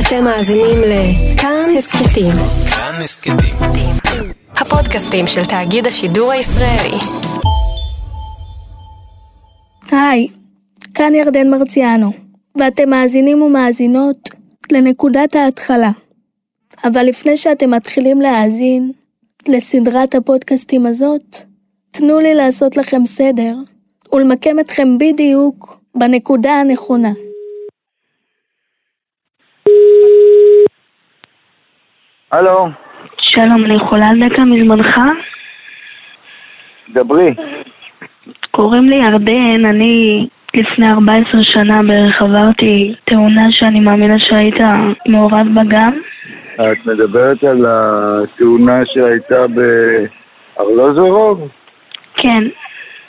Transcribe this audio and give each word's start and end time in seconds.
אתם 0.00 0.24
מאזינים 0.24 0.80
לכאן 0.86 1.70
הסכתים. 1.78 2.32
כאן 2.70 3.02
הסכתים. 3.04 3.36
הפודקאסטים 4.56 5.26
של 5.26 5.44
תאגיד 5.44 5.86
השידור 5.86 6.32
הישראלי. 6.32 6.96
היי, 9.90 10.28
כאן 10.94 11.14
ירדן 11.14 11.50
מרציאנו, 11.50 12.12
ואתם 12.58 12.90
מאזינים 12.90 13.42
ומאזינות 13.42 14.28
לנקודת 14.72 15.36
ההתחלה. 15.36 15.90
אבל 16.84 17.02
לפני 17.06 17.36
שאתם 17.36 17.70
מתחילים 17.70 18.20
להאזין 18.20 18.92
לסדרת 19.48 20.14
הפודקאסטים 20.14 20.86
הזאת, 20.86 21.36
תנו 21.90 22.18
לי 22.18 22.34
לעשות 22.34 22.76
לכם 22.76 23.06
סדר 23.06 23.56
ולמקם 24.12 24.60
אתכם 24.60 24.98
בדיוק 24.98 25.80
בנקודה 25.94 26.52
הנכונה. 26.52 27.12
הלו, 32.32 32.68
שלום, 33.20 33.64
אני 33.64 33.74
יכולה 33.74 34.10
דקה 34.28 34.44
מזמנך? 34.44 35.00
דברי. 36.94 37.34
קוראים 38.50 38.88
לי 38.88 38.96
ירדן, 38.96 39.64
אני 39.64 40.26
לפני 40.54 40.90
14 40.90 41.42
שנה 41.42 41.82
בערך 41.82 42.22
עברתי 42.22 42.94
תאונה 43.04 43.52
שאני 43.52 43.80
מאמינה 43.80 44.18
שהיית 44.18 44.54
מעורב 45.06 45.46
בה 45.54 45.62
גם. 45.68 45.92
את 46.54 46.86
מדברת 46.86 47.44
על 47.44 47.66
התאונה 47.68 48.86
שהייתה 48.86 49.44
בארלוזורוב? 50.56 51.48
כן, 52.14 52.44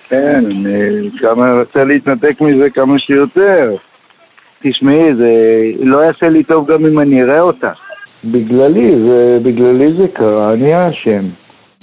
כן, 0.10 0.46
אני 0.46 1.10
כמה 1.20 1.54
רוצה 1.60 1.84
להתנתק 1.84 2.42
מזה 2.42 2.70
כמה 2.70 3.00
שיותר. 3.00 3.76
תשמעי, 4.64 5.16
זה 5.16 5.32
לא 5.80 5.98
יעשה 5.98 6.30
לי 6.30 6.44
טוב 6.44 6.72
גם 6.72 6.86
אם 6.86 7.00
אני 7.00 7.24
אראה 7.24 7.42
אותה. 7.42 7.72
בגללי, 8.24 8.90
זה, 9.06 9.38
בגללי 9.46 9.98
זה 9.98 10.08
קרה, 10.16 10.54
אני 10.54 10.74
האשם. 10.74 11.30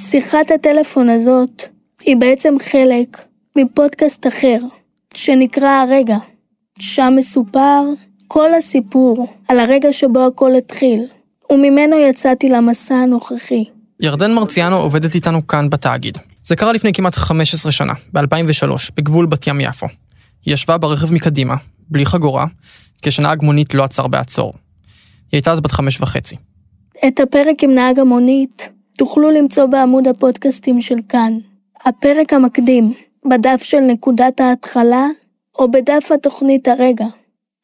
שיחת 0.01 0.51
הטלפון 0.55 1.09
הזאת 1.09 1.63
היא 2.05 2.17
בעצם 2.17 2.55
חלק 2.73 3.25
מפודקאסט 3.57 4.27
אחר, 4.27 4.59
שנקרא 5.15 5.69
הרגע. 5.69 6.17
שם 6.79 7.13
מסופר 7.17 7.83
כל 8.29 8.55
הסיפור 8.59 9.27
על 9.49 9.61
הרגע 9.61 9.93
שבו 9.93 10.27
הכל 10.27 10.51
התחיל, 10.59 11.01
וממנו 11.53 11.99
יצאתי 11.99 12.49
למסע 12.49 12.95
הנוכחי. 12.95 13.65
ירדן 14.01 14.35
מרציאנו 14.35 14.77
עובדת 14.77 15.15
איתנו 15.15 15.47
כאן 15.47 15.71
בתאגיד. 15.71 16.19
זה 16.45 16.57
קרה 16.57 16.73
לפני 16.73 16.93
כמעט 16.93 17.15
15 17.15 17.73
שנה, 17.73 17.93
ב-2003, 18.13 18.71
בגבול 18.97 19.27
בת 19.27 19.47
ים 19.47 19.61
יפו. 19.61 19.87
היא 20.47 20.55
ישבה 20.55 20.79
ברכב 20.79 21.15
מקדימה, 21.15 21.55
בלי 21.91 22.07
חגורה, 22.07 22.47
כשנהג 23.03 23.43
מונית 23.43 23.75
לא 23.75 23.85
עצר 23.85 24.07
בעצור. 24.07 24.53
היא 25.33 25.39
הייתה 25.39 25.53
אז 25.53 25.61
בת 25.61 25.71
חמש 25.71 26.01
וחצי. 26.01 26.37
את 27.09 27.21
הפרק 27.21 27.65
עם 27.65 27.75
נהג 27.75 27.99
המונית 27.99 28.71
תוכלו 28.99 29.31
למצוא 29.31 29.67
בעמוד 29.67 30.09
הפודקאסטים 30.09 30.81
של 30.81 30.99
כאן. 31.09 31.39
הפרק 31.85 32.33
המקדים, 32.33 32.93
בדף 33.31 33.63
של 33.63 33.81
נקודת 33.81 34.41
ההתחלה, 34.41 35.07
או 35.59 35.71
בדף 35.71 36.09
התוכנית 36.15 36.69
הרגע, 36.69 37.07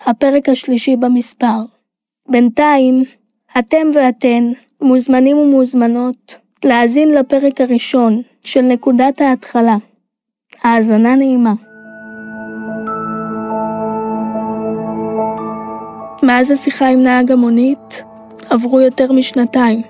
הפרק 0.00 0.48
השלישי 0.48 0.96
במספר. 0.96 1.62
בינתיים, 2.28 3.04
אתם 3.58 3.86
ואתן 3.94 4.50
מוזמנים 4.80 5.36
ומוזמנות 5.36 6.38
להאזין 6.64 7.14
לפרק 7.14 7.60
הראשון 7.60 8.22
של 8.44 8.60
נקודת 8.60 9.20
ההתחלה. 9.20 9.76
האזנה 10.62 11.16
נעימה. 11.16 11.52
מאז 16.22 16.50
השיחה 16.50 16.88
עם 16.88 17.02
נהג 17.02 17.32
המונית 17.32 18.04
עברו 18.50 18.80
יותר 18.80 19.12
משנתיים. 19.12 19.82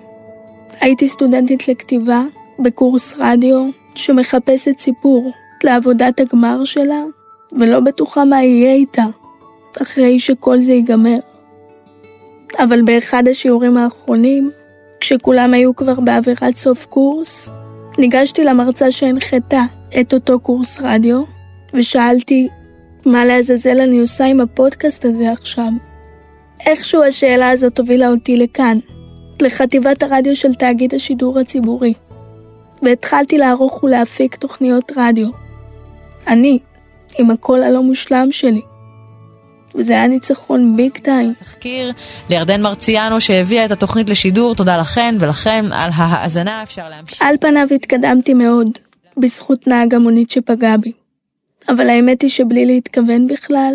הייתי 0.80 1.08
סטודנטית 1.08 1.68
לכתיבה 1.68 2.22
בקורס 2.58 3.14
רדיו 3.18 3.68
שמחפשת 3.94 4.78
סיפור 4.78 5.32
לעבודת 5.64 6.20
הגמר 6.20 6.64
שלה, 6.64 7.02
ולא 7.52 7.80
בטוחה 7.80 8.24
מה 8.24 8.42
יהיה 8.42 8.74
איתה 8.74 9.04
אחרי 9.82 10.20
שכל 10.20 10.62
זה 10.62 10.72
ייגמר. 10.72 11.18
אבל 12.58 12.82
באחד 12.82 13.28
השיעורים 13.28 13.76
האחרונים, 13.76 14.50
כשכולם 15.00 15.54
היו 15.54 15.76
כבר 15.76 16.00
באווירת 16.00 16.56
סוף 16.56 16.86
קורס, 16.86 17.50
ניגשתי 17.98 18.44
למרצה 18.44 18.90
שהנחתה 18.92 19.62
את 20.00 20.14
אותו 20.14 20.40
קורס 20.40 20.80
רדיו, 20.80 21.22
ושאלתי, 21.74 22.48
מה 23.06 23.24
לעזאזל 23.24 23.80
אני 23.80 24.00
עושה 24.00 24.24
עם 24.24 24.40
הפודקאסט 24.40 25.04
הזה 25.04 25.32
עכשיו? 25.32 25.91
איכשהו 26.66 27.02
השאלה 27.02 27.50
הזאת 27.50 27.78
הובילה 27.78 28.08
אותי 28.08 28.36
לכאן, 28.36 28.78
לחטיבת 29.42 30.02
הרדיו 30.02 30.36
של 30.36 30.54
תאגיד 30.54 30.94
השידור 30.94 31.38
הציבורי, 31.38 31.94
והתחלתי 32.82 33.38
לערוך 33.38 33.82
ולהפיק 33.84 34.34
תוכניות 34.34 34.92
רדיו. 34.96 35.28
אני, 36.26 36.58
עם 37.18 37.30
הקול 37.30 37.62
הלא 37.62 37.82
מושלם 37.82 38.32
שלי. 38.32 38.60
וזה 39.74 39.92
היה 39.92 40.06
ניצחון 40.06 40.76
ביג 40.76 40.98
טיים. 40.98 41.34
תחקיר 41.38 41.92
לירדן 42.30 42.62
מרציאנו 42.62 43.20
שהביאה 43.20 43.64
את 43.64 43.70
התוכנית 43.70 44.10
לשידור, 44.10 44.54
תודה 44.54 44.76
לכן 44.76 45.14
ולכם 45.20 45.64
על 45.72 45.90
ההאזנה, 45.94 46.62
אפשר 46.62 46.88
להמשיך. 46.88 47.22
על 47.22 47.36
פניו 47.40 47.66
התקדמתי 47.74 48.34
מאוד, 48.34 48.68
בזכות 49.16 49.66
נהג 49.66 49.94
המונית 49.94 50.30
שפגע 50.30 50.76
בי. 50.76 50.92
אבל 51.68 51.88
האמת 51.88 52.22
היא 52.22 52.30
שבלי 52.30 52.66
להתכוון 52.66 53.26
בכלל, 53.26 53.74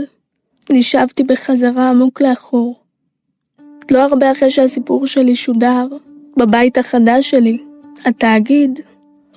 נשאבתי 0.73 1.23
בחזרה 1.23 1.89
עמוק 1.89 2.21
לאחור. 2.21 2.75
לא 3.91 3.99
הרבה 4.03 4.31
אחרי 4.31 4.51
שהסיפור 4.51 5.07
שלי 5.07 5.35
שודר, 5.35 5.87
בבית 6.37 6.77
החדש 6.77 7.29
שלי, 7.29 7.57
התאגיד, 8.05 8.79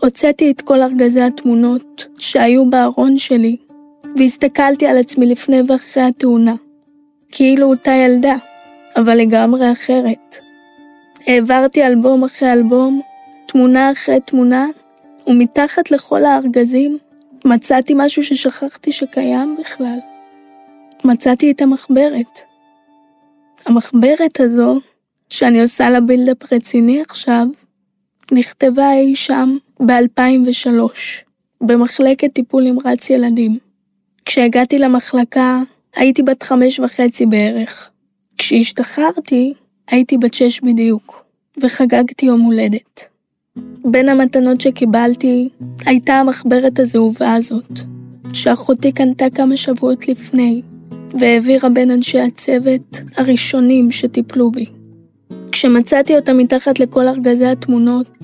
הוצאתי 0.02 0.50
את 0.50 0.60
כל 0.60 0.82
ארגזי 0.82 1.20
התמונות 1.20 2.06
שהיו 2.18 2.70
בארון 2.70 3.18
שלי, 3.18 3.56
והסתכלתי 4.16 4.86
על 4.86 4.98
עצמי 4.98 5.26
לפני 5.26 5.62
ואחרי 5.68 6.02
התאונה. 6.02 6.54
כאילו 7.32 7.66
אותה 7.66 7.90
ילדה, 7.90 8.36
אבל 8.96 9.14
לגמרי 9.18 9.72
אחרת. 9.72 10.36
העברתי 11.26 11.86
אלבום 11.86 12.24
אחרי 12.24 12.52
אלבום, 12.52 13.00
תמונה 13.48 13.92
אחרי 13.92 14.20
תמונה, 14.26 14.66
ומתחת 15.26 15.90
לכל 15.90 16.24
הארגזים 16.24 16.98
מצאתי 17.44 17.94
משהו 17.96 18.22
ששכחתי 18.22 18.92
שקיים 18.92 19.56
בכלל. 19.60 19.98
מצאתי 21.04 21.50
את 21.50 21.62
המחברת. 21.62 22.40
המחברת 23.66 24.40
הזו, 24.40 24.80
שאני 25.30 25.60
עושה 25.60 25.90
לה 25.90 26.00
בילדאפ 26.00 26.52
רציני 26.52 27.02
עכשיו, 27.08 27.46
נכתבה 28.32 28.92
אי 28.92 29.16
שם 29.16 29.56
ב-2003, 29.86 30.70
במחלקת 31.60 32.32
טיפול 32.32 32.64
נמרץ 32.64 33.10
ילדים. 33.10 33.58
כשהגעתי 34.24 34.78
למחלקה, 34.78 35.62
הייתי 35.96 36.22
בת 36.22 36.42
חמש 36.42 36.80
וחצי 36.80 37.26
בערך. 37.26 37.90
כשהשתחררתי, 38.38 39.54
הייתי 39.88 40.18
בת 40.18 40.34
שש 40.34 40.60
בדיוק, 40.60 41.24
וחגגתי 41.62 42.26
יום 42.26 42.40
הולדת. 42.40 43.08
בין 43.84 44.08
המתנות 44.08 44.60
שקיבלתי, 44.60 45.48
הייתה 45.86 46.14
המחברת 46.14 46.78
הזהובה 46.78 47.34
הזאת, 47.34 47.80
שאחותי 48.32 48.92
קנתה 48.92 49.30
כמה 49.34 49.56
שבועות 49.56 50.08
לפני, 50.08 50.62
והעבירה 51.18 51.68
בין 51.68 51.90
אנשי 51.90 52.20
הצוות 52.20 53.00
הראשונים 53.16 53.90
שטיפלו 53.90 54.50
בי. 54.50 54.66
כשמצאתי 55.52 56.16
אותה 56.16 56.32
מתחת 56.32 56.80
לכל 56.80 57.08
ארגזי 57.08 57.46
התמונות, 57.46 58.22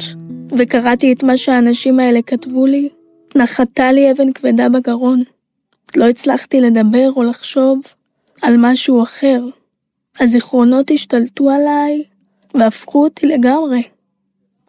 וקראתי 0.58 1.12
את 1.12 1.22
מה 1.22 1.36
שהאנשים 1.36 2.00
האלה 2.00 2.22
כתבו 2.22 2.66
לי, 2.66 2.88
נחתה 3.34 3.92
לי 3.92 4.10
אבן 4.10 4.32
כבדה 4.32 4.68
בגרון. 4.68 5.22
לא 5.96 6.08
הצלחתי 6.08 6.60
לדבר 6.60 7.10
או 7.16 7.22
לחשוב 7.22 7.80
על 8.42 8.54
משהו 8.58 9.02
אחר. 9.02 9.44
הזיכרונות 10.20 10.90
השתלטו 10.90 11.50
עליי 11.50 12.02
והפכו 12.54 13.04
אותי 13.04 13.26
לגמרי. 13.26 13.82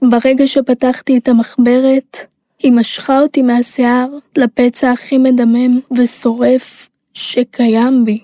ברגע 0.01 0.47
שפתחתי 0.47 1.17
את 1.17 1.27
המחברת, 1.27 2.17
היא 2.63 2.71
משכה 2.71 3.21
אותי 3.21 3.41
מהשיער 3.41 4.07
לפצע 4.37 4.91
הכי 4.91 5.17
מדמם 5.17 5.79
ושורף 5.97 6.89
שקיים 7.17 8.05
בי. 8.05 8.19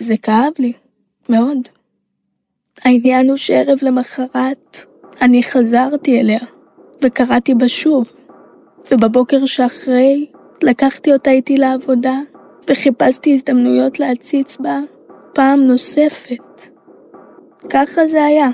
וזה 0.00 0.16
כאב 0.16 0.52
לי, 0.58 0.72
מאוד. 1.28 1.58
העניין 2.84 3.28
הוא 3.28 3.36
שערב 3.36 3.78
למחרת 3.82 4.78
אני 5.22 5.42
חזרתי 5.42 6.20
אליה, 6.20 6.40
וקראתי 7.02 7.54
בה 7.54 7.68
שוב, 7.68 8.10
ובבוקר 8.90 9.46
שאחרי 9.46 10.26
לקחתי 10.62 11.12
אותה 11.12 11.30
איתי 11.30 11.56
לעבודה, 11.56 12.18
וחיפשתי 12.70 13.34
הזדמנויות 13.34 14.00
להציץ 14.00 14.56
בה 14.56 14.78
פעם 15.34 15.60
נוספת. 15.60 16.62
ככה 17.70 18.06
זה 18.06 18.24
היה, 18.24 18.48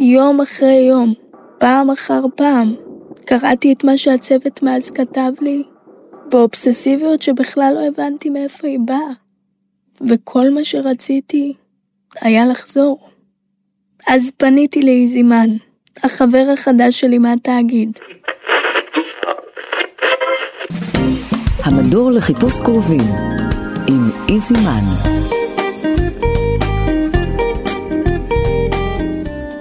יום 0.00 0.40
אחרי 0.40 0.86
יום, 0.88 1.14
פעם 1.58 1.90
אחר 1.90 2.24
פעם. 2.36 2.74
קראתי 3.24 3.72
את 3.72 3.84
מה 3.84 3.96
שהצוות 3.96 4.62
מאז 4.62 4.90
כתב 4.90 5.32
לי, 5.40 5.62
באובססיביות 6.30 7.22
שבכלל 7.22 7.72
לא 7.74 7.86
הבנתי 7.88 8.30
מאיפה 8.30 8.66
היא 8.66 8.78
באה. 8.84 9.12
וכל 10.00 10.50
מה 10.50 10.64
שרציתי 10.64 11.52
היה 12.20 12.46
לחזור, 12.46 13.08
אז 14.06 14.30
פניתי 14.36 14.82
לאיזימן, 14.82 15.48
החבר 16.02 16.46
החדש 16.52 17.00
שלי 17.00 17.18
מהתאגיד. 17.18 17.98
המדור 21.58 22.10
לחיפוש 22.10 22.60
קרובים 22.60 23.00
עם 23.88 24.02
איזי 24.28 24.54
מן. 24.54 25.14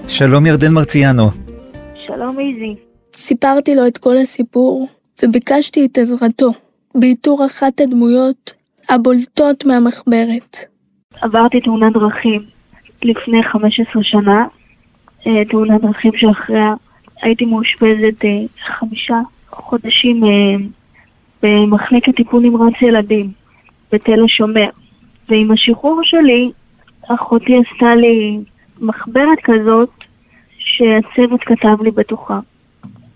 שלום 0.07 0.45
ירדן 0.45 0.71
מרציאנו. 0.71 1.23
שלום 2.05 2.39
איזי. 2.39 2.75
סיפרתי 3.15 3.75
לו 3.75 3.87
את 3.87 3.97
כל 3.97 4.17
הסיפור, 4.21 4.87
וביקשתי 5.23 5.85
את 5.85 5.97
עזרתו 5.97 6.49
באיתור 6.95 7.45
אחת 7.45 7.81
הדמויות 7.81 8.53
הבולטות 8.89 9.65
מהמחברת. 9.65 10.57
עברתי 11.21 11.61
תאונת 11.61 11.93
דרכים 11.93 12.45
לפני 13.03 13.43
15 13.43 14.03
שנה, 14.03 14.45
אה, 15.27 15.45
תאונת 15.45 15.81
דרכים 15.81 16.11
שאחריה 16.15 16.73
הייתי 17.21 17.45
מאושפזת 17.45 18.25
אה, 18.25 18.29
חמישה 18.65 19.19
חודשים 19.49 20.23
אה, 20.23 20.55
במחלקת 21.43 22.15
טיפול 22.15 22.43
נמרץ 22.43 22.73
ילדים 22.81 23.31
בתל 23.91 24.23
השומר. 24.25 24.69
ועם 25.29 25.51
השחרור 25.51 25.99
שלי, 26.03 26.51
אחותי 27.07 27.53
עשתה 27.57 27.95
לי 27.95 28.39
מחברת 28.81 29.37
כזאת 29.43 29.89
שהצוות 30.57 31.41
כתב 31.43 31.81
לי 31.81 31.91
בתוכה. 31.91 32.39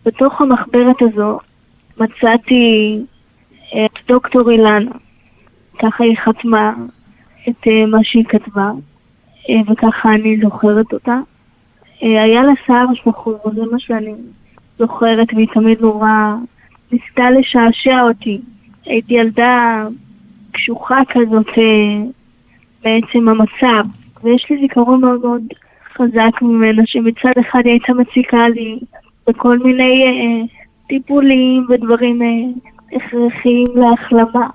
בתוך 0.06 0.42
המחברת 0.42 0.96
הזו 1.02 1.40
מצאתי 2.00 3.00
את 3.86 3.92
דוקטור 4.08 4.52
אילנה, 4.52 4.92
ככה 5.80 6.04
היא 6.04 6.18
חתמה 6.18 6.74
את 7.50 7.68
אה, 7.68 7.86
מה 7.86 8.04
שהיא 8.04 8.26
כתבה, 8.26 8.72
אה, 9.50 9.56
וככה 9.68 10.14
אני 10.14 10.38
זוכרת 10.44 10.94
אותה. 10.94 11.20
אה, 12.04 12.24
היה 12.24 12.44
לה 12.44 12.54
שיער 12.66 12.86
שחור, 12.94 13.40
זה 13.56 13.62
מה 13.72 13.80
שאני 13.80 14.14
זוכרת, 14.80 15.34
והיא 15.34 15.48
תמיד 15.54 15.82
נורא 15.82 16.36
ניסתה 16.92 17.32
לשעשע 17.32 18.02
אותי. 18.02 18.42
הייתי 18.86 19.14
ילדה 19.14 19.88
קשוחה 20.52 21.02
כזאת 21.10 21.48
בעצם 22.84 23.30
המצב, 23.30 23.84
ויש 24.24 24.50
לי 24.50 24.58
זיכרון 24.62 25.02
מאוד 25.02 25.22
מאוד 25.22 25.42
חזק 25.94 26.42
ממנה, 26.42 26.84
שמצד 26.86 27.32
אחד 27.40 27.62
היא 27.66 27.72
הייתה 27.72 27.94
מציקה 27.94 28.50
לי 28.50 28.80
בכל 29.28 29.60
מיני 29.60 30.04
אה, 30.06 30.57
טיפולים 30.90 31.66
ודברים 31.70 32.22
אה, 32.22 32.28
הכרחיים 32.98 33.68
להחלמה, 33.76 34.48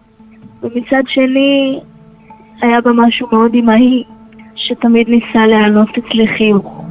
ומצד 0.63 1.03
שני 1.07 1.81
היה 2.63 2.81
בה 2.81 2.91
משהו 2.93 3.29
מאוד 3.33 3.55
אמהי, 3.55 4.05
שתמיד 4.55 5.09
ניסה 5.09 5.47
להעלות 5.47 5.89
אצלי 5.99 6.29
חיוך. 6.37 6.83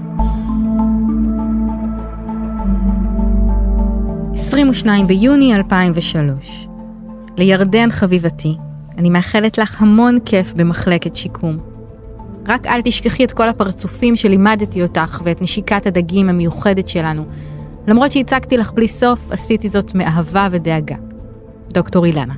22 4.33 5.07
ביוני 5.07 5.55
2003. 5.55 6.67
לירדן 7.37 7.91
חביבתי, 7.91 8.55
אני 8.97 9.09
מאחלת 9.09 9.57
לך 9.57 9.81
המון 9.81 10.17
כיף 10.25 10.53
במחלקת 10.53 11.15
שיקום. 11.15 11.57
רק 12.47 12.67
אל 12.67 12.81
תשכחי 12.81 13.23
את 13.23 13.31
כל 13.31 13.47
הפרצופים 13.49 14.15
שלימדתי 14.15 14.83
אותך 14.83 15.21
ואת 15.23 15.41
נשיקת 15.41 15.85
הדגים 15.85 16.29
המיוחדת 16.29 16.87
שלנו. 16.87 17.25
למרות 17.87 18.11
שהצגתי 18.11 18.57
לך 18.57 18.71
בלי 18.71 18.87
סוף, 18.87 19.31
עשיתי 19.31 19.69
זאת 19.69 19.95
מאהבה 19.95 20.47
ודאגה. 20.51 20.95
דוקטור 21.69 22.05
אילנה. 22.05 22.33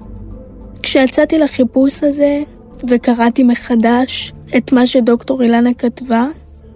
כשיצאתי 0.84 1.40
לחיפוש 1.40 2.04
הזה 2.04 2.42
וקראתי 2.90 3.44
מחדש 3.44 4.34
את 4.58 4.72
מה 4.72 4.88
שדוקטור 4.88 5.44
אילנה 5.44 5.74
כתבה, 5.74 6.28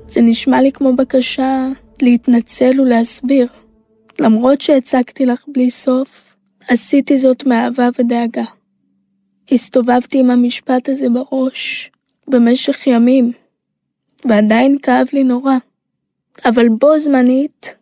זה 0.08 0.22
נשמע 0.22 0.62
לי 0.62 0.72
כמו 0.72 0.96
בקשה 0.96 1.68
להתנצל 2.02 2.82
ולהסביר. 2.82 3.48
למרות 4.22 4.62
שהצגתי 4.62 5.26
לך 5.26 5.44
בלי 5.48 5.70
סוף, 5.70 6.36
עשיתי 6.68 7.18
זאת 7.18 7.46
מאהבה 7.46 7.90
ודאגה. 8.00 8.44
הסתובבתי 9.52 10.20
עם 10.20 10.32
המשפט 10.32 10.90
הזה 10.90 11.08
בראש 11.10 11.92
במשך 12.28 12.88
ימים, 12.88 13.32
ועדיין 14.26 14.78
כאב 14.82 15.08
לי 15.14 15.24
נורא. 15.24 15.56
אבל 16.46 16.70
בו 16.70 17.00
זמנית 17.00 17.76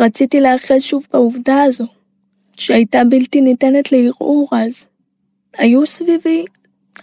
רציתי 0.00 0.40
להיאחז 0.40 0.82
שוב 0.82 1.06
בעובדה 1.12 1.62
הזו, 1.62 1.86
שהייתה 2.56 3.04
בלתי 3.04 3.40
ניתנת 3.40 3.92
לערעור 3.92 4.48
אז. 4.52 4.86
היו 5.58 5.86
סביבי 5.86 6.44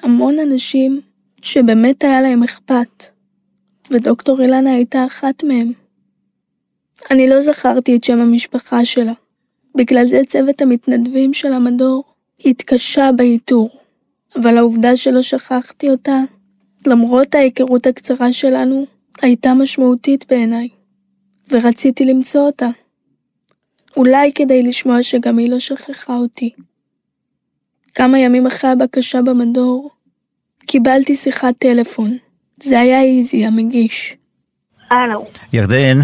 המון 0.04 0.40
אנשים 0.40 1.02
שבאמת 1.42 2.04
היה 2.04 2.22
להם 2.22 2.44
אכפת, 2.44 3.04
ודוקטור 3.92 4.42
אילנה 4.42 4.74
הייתה 4.74 5.06
אחת 5.06 5.44
מהם. 5.44 5.72
אני 7.12 7.30
לא 7.30 7.42
זכרתי 7.42 7.96
את 7.96 8.04
שם 8.04 8.20
המשפחה 8.20 8.86
שלה, 8.86 9.14
בגלל 9.76 10.06
זה 10.08 10.22
צוות 10.28 10.62
המתנדבים 10.62 11.34
של 11.34 11.54
המדור 11.54 12.04
התקשה 12.46 13.10
באיתור, 13.16 13.70
אבל 14.36 14.58
העובדה 14.58 14.98
שלא 14.98 15.22
שכחתי 15.22 15.90
אותה, 15.90 16.20
למרות 16.88 17.36
ההיכרות 17.36 17.88
הקצרה 17.88 18.34
שלנו, 18.34 18.86
הייתה 19.22 19.54
משמעותית 19.54 20.26
בעיניי, 20.30 20.70
ורציתי 21.52 22.06
למצוא 22.06 22.42
אותה. 22.42 22.68
אולי 23.98 24.32
כדי 24.36 24.64
לשמוע 24.64 25.04
שגם 25.04 25.38
היא 25.38 25.52
לא 25.52 25.60
שכחה 25.60 26.14
אותי. 26.14 26.50
כמה 27.96 28.20
ימים 28.20 28.48
אחרי 28.48 28.70
הבקשה 28.70 29.22
במדור, 29.22 29.90
קיבלתי 30.66 31.16
שיחת 31.16 31.54
טלפון. 31.60 32.18
זה 32.64 32.80
היה 32.80 33.02
איזי, 33.02 33.46
המגיש. 33.46 34.16
הלו. 34.90 35.26
ירדן. 35.54 36.00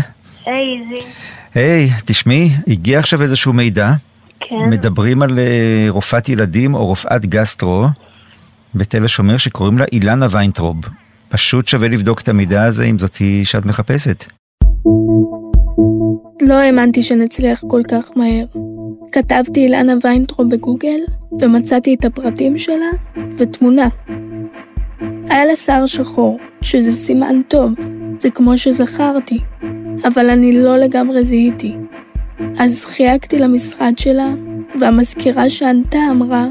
היי 0.46 0.80
איזי. 0.80 1.06
היי, 1.54 1.90
תשמעי, 2.06 2.50
הגיע 2.68 3.00
עכשיו 3.00 3.22
איזשהו 3.22 3.54
מידע. 3.54 3.92
כן. 4.40 4.56
מדברים 4.70 5.22
על 5.22 5.30
uh, 5.30 5.92
רופאת 5.92 6.30
ילדים 6.30 6.74
או 6.74 6.86
רופאת 6.86 7.26
גסטרו 7.26 7.86
בתל 8.76 9.06
השומר 9.06 9.38
שקוראים 9.38 9.78
לה 9.78 9.86
אילנה 9.92 10.28
ויינטרוב. 10.32 10.78
פשוט 11.30 11.68
שווה 11.68 11.88
לבדוק 11.88 12.22
את 12.22 12.30
המידע 12.30 12.64
הזה 12.64 12.84
אם 12.84 13.00
זאת 13.00 13.16
היא 13.16 13.46
שאת 13.46 13.66
מחפשת. 13.66 14.26
לא 16.42 16.54
האמנתי 16.54 17.04
שנצליח 17.04 17.64
כל 17.68 17.82
כך 17.92 18.18
מהר. 18.18 18.46
כתבתי 19.12 19.60
אילנה 19.60 19.94
ויינטרוב 20.04 20.50
בגוגל, 20.52 21.00
ומצאתי 21.42 21.96
את 22.00 22.06
הפרטים 22.06 22.58
שלה 22.58 22.92
ותמונה. 23.38 23.88
היה 25.30 25.46
לה 25.46 25.56
שיער 25.56 25.86
שחור, 25.86 26.40
שזה 26.62 26.92
סימן 26.92 27.42
טוב, 27.50 27.72
זה 28.20 28.32
כמו 28.32 28.58
שזכרתי, 28.58 29.40
אבל 30.08 30.30
אני 30.30 30.64
לא 30.64 30.78
לגמרי 30.78 31.24
זיהיתי. 31.24 31.76
אז 32.60 32.86
חייגתי 32.86 33.40
למשרד 33.40 33.94
שלה, 33.98 34.30
והמזכירה 34.80 35.50
שענתה 35.50 36.00
אמרה, 36.12 36.46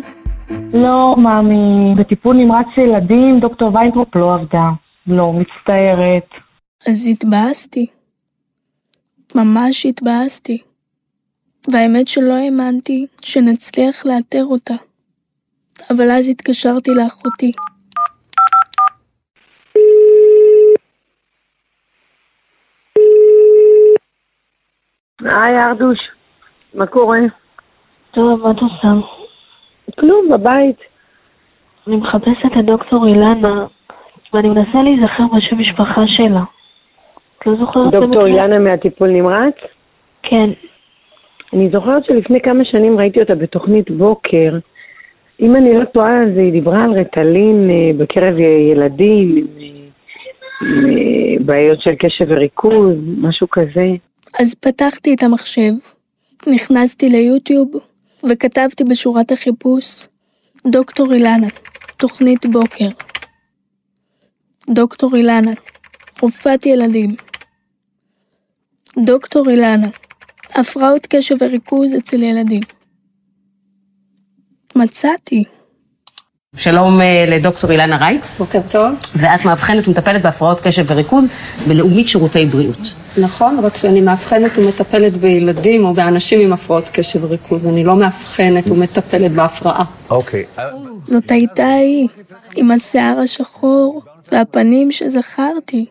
לא, 0.73 1.15
מאמי, 1.19 1.95
בטיפול 1.99 2.37
נמרץ 2.37 2.67
ילדים 2.77 3.41
דוקטור 3.41 3.75
ויינטרופ 3.75 4.17
לא 4.17 4.35
עבדה. 4.35 4.71
לא, 5.07 5.33
מצטערת. 5.33 6.29
אז 6.89 7.09
התבאסתי. 7.11 7.87
ממש 9.35 9.87
התבאסתי. 9.87 10.63
והאמת 11.73 12.09
שלא 12.09 12.33
האמנתי 12.33 13.07
שנצליח 13.25 14.07
לאתר 14.07 14.45
אותה. 14.45 14.75
אבל 15.91 16.05
אז 16.19 16.29
התקשרתי 16.29 16.91
לאחותי. 16.91 17.53
היי 25.21 25.65
ארדוש, 25.65 25.99
מה 26.75 26.87
קורה? 26.87 27.19
טוב, 28.11 28.41
מה 28.43 28.51
את 28.51 28.57
עושה? 28.57 29.07
כלום, 30.01 30.29
בבית. 30.33 30.77
אני 31.87 31.97
מחפשת 31.97 32.53
את 32.59 32.65
דוקטור 32.67 33.07
אילנה, 33.07 33.67
ואני 34.33 34.49
מנסה 34.49 34.83
להיזכר 34.83 35.37
בשם 35.37 35.59
משפחה 35.59 36.03
שלה. 36.07 36.43
את 37.45 37.49
לא 37.49 37.57
זוכרת? 37.67 37.93
דוקטור 37.93 38.27
אילנה 38.27 38.59
מהטיפול 38.59 39.11
נמרץ? 39.11 39.55
כן. 40.23 40.51
אני 41.53 41.69
זוכרת 41.73 42.05
שלפני 42.05 42.41
כמה 42.41 42.65
שנים 42.65 42.99
ראיתי 42.99 43.21
אותה 43.21 43.35
בתוכנית 43.35 43.91
בוקר. 43.91 44.59
אם 45.41 45.57
אני 45.57 45.75
לא 45.75 45.85
טועה, 45.85 46.23
אז 46.23 46.37
היא 46.37 46.53
דיברה 46.53 46.85
על 46.85 46.93
רטלין 46.93 47.71
אה, 47.71 47.91
בקרב 47.99 48.35
ילדים, 48.73 49.47
עם 49.57 49.87
אה, 50.61 51.45
בעיות 51.45 51.81
של 51.81 51.95
קשב 51.99 52.25
וריכוז, 52.29 52.97
משהו 53.19 53.47
כזה. 53.51 53.87
אז 54.41 54.55
פתחתי 54.55 55.15
את 55.15 55.23
המחשב, 55.23 55.73
נכנסתי 56.55 57.09
ליוטיוב 57.09 57.71
וכתבתי 58.31 58.85
בשורת 58.91 59.33
החיפוש 59.33 60.07
דוקטור 60.67 61.13
אילנה, 61.13 61.47
תוכנית 61.97 62.47
בוקר. 62.47 62.89
דוקטור 64.71 65.17
אילנה, 65.17 65.53
רופאת 66.23 66.67
ילדים. 66.67 67.11
דוקטור 68.99 69.51
אילנה, 69.51 69.87
הפרעות 70.55 71.07
קשב 71.07 71.37
וריכוז 71.41 71.93
אצל 71.99 72.23
ילדים. 72.23 72.61
מצאתי. 74.77 75.45
שלום 76.57 77.01
אה, 77.01 77.25
לדוקטור 77.29 77.71
אילנה 77.71 77.97
רייט. 77.97 78.23
בוקר 78.39 78.61
טוב. 78.73 78.95
ואת 79.17 79.45
מאבחנת 79.45 79.89
ומטפלת 79.89 80.23
בהפרעות 80.23 80.61
קשב 80.61 80.85
וריכוז 80.89 81.29
בלאומית 81.69 82.09
שירותי 82.09 82.47
בריאות. 82.47 82.95
נכון, 83.19 83.59
רק 83.63 83.77
שאני 83.77 84.01
מאבחנת 84.01 84.59
ומטפלת 84.59 85.13
בילדים 85.13 85.85
או 85.85 85.95
באנשים 85.95 86.41
עם 86.41 86.53
הפרעות 86.53 86.89
קשב 86.89 87.25
וריכוז. 87.25 87.67
אני 87.67 87.85
לא 87.85 87.97
מאבחנת 87.97 88.69
ומטפלת 88.69 89.33
בהפרעה. 89.33 89.85
אוקיי. 90.11 90.45
זאת 91.05 91.31
הייתה 91.31 91.67
היא, 91.67 92.09
עם 92.57 92.71
השיער 92.71 93.19
השחור 93.19 94.03
והפנים 94.33 94.93
שזכרתי. 94.93 95.87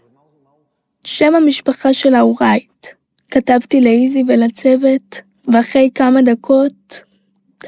שם 1.08 1.36
המשפחה 1.36 1.94
שלה 1.94 2.20
הוא 2.20 2.38
רייט. 2.42 2.88
כתבתי 3.32 3.82
לאיזי 3.82 4.24
ולצוות, 4.28 5.22
ואחרי 5.54 5.90
כמה 5.96 6.22
דקות, 6.22 7.04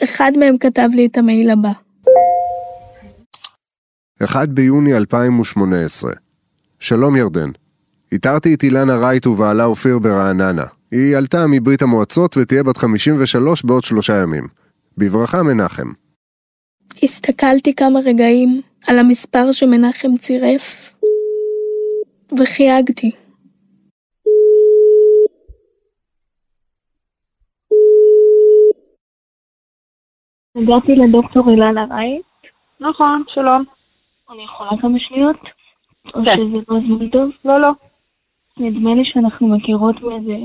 אחד 0.04 0.32
מהם 0.40 0.58
כתב 0.58 0.90
לי 0.94 1.06
את 1.06 1.18
המייל 1.18 1.50
הבא. 1.50 1.72
1 4.24 4.50
ביוני 4.50 4.96
2018 4.98 6.12
שלום 6.80 7.16
ירדן, 7.16 7.50
איתרתי 8.12 8.54
את 8.54 8.64
אילנה 8.64 8.98
רייט 8.98 9.28
ובעלה 9.28 9.66
אופיר 9.66 10.00
ברעננה. 10.00 10.66
היא 10.92 11.18
עלתה 11.18 11.48
מברית 11.48 11.82
המועצות 11.82 12.38
ותהיה 12.38 12.64
בת 12.64 12.78
53 12.78 13.64
בעוד 13.64 13.84
שלושה 13.84 14.22
ימים. 14.22 14.48
בברכה 14.98 15.44
מנחם. 15.44 15.92
הסתכלתי 17.04 17.76
כמה 17.76 18.00
רגעים 18.00 18.62
על 18.88 19.00
המספר 19.00 19.52
שמנחם 19.52 20.18
צירף, 20.20 20.96
וחייגתי. 22.40 23.12
הגעתי 30.56 30.96
לדוקטור 30.96 31.50
אילנה 31.50 31.86
רייט. 31.90 32.26
נכון, 32.80 33.24
שלום. 33.28 33.64
אני 34.32 34.44
יכולה 34.44 34.70
כמה 34.82 35.00
שניות? 35.00 35.38
או 36.14 36.26
כן. 36.26 36.36
שזה 36.36 36.58
לא 36.70 36.80
זמן 36.80 37.10
טוב? 37.10 37.32
לא, 37.46 37.62
לא. 37.62 37.70
נדמה 38.58 38.96
לי 38.96 39.06
שאנחנו 39.06 39.48
מכירות 39.48 40.02
מאיזה 40.02 40.38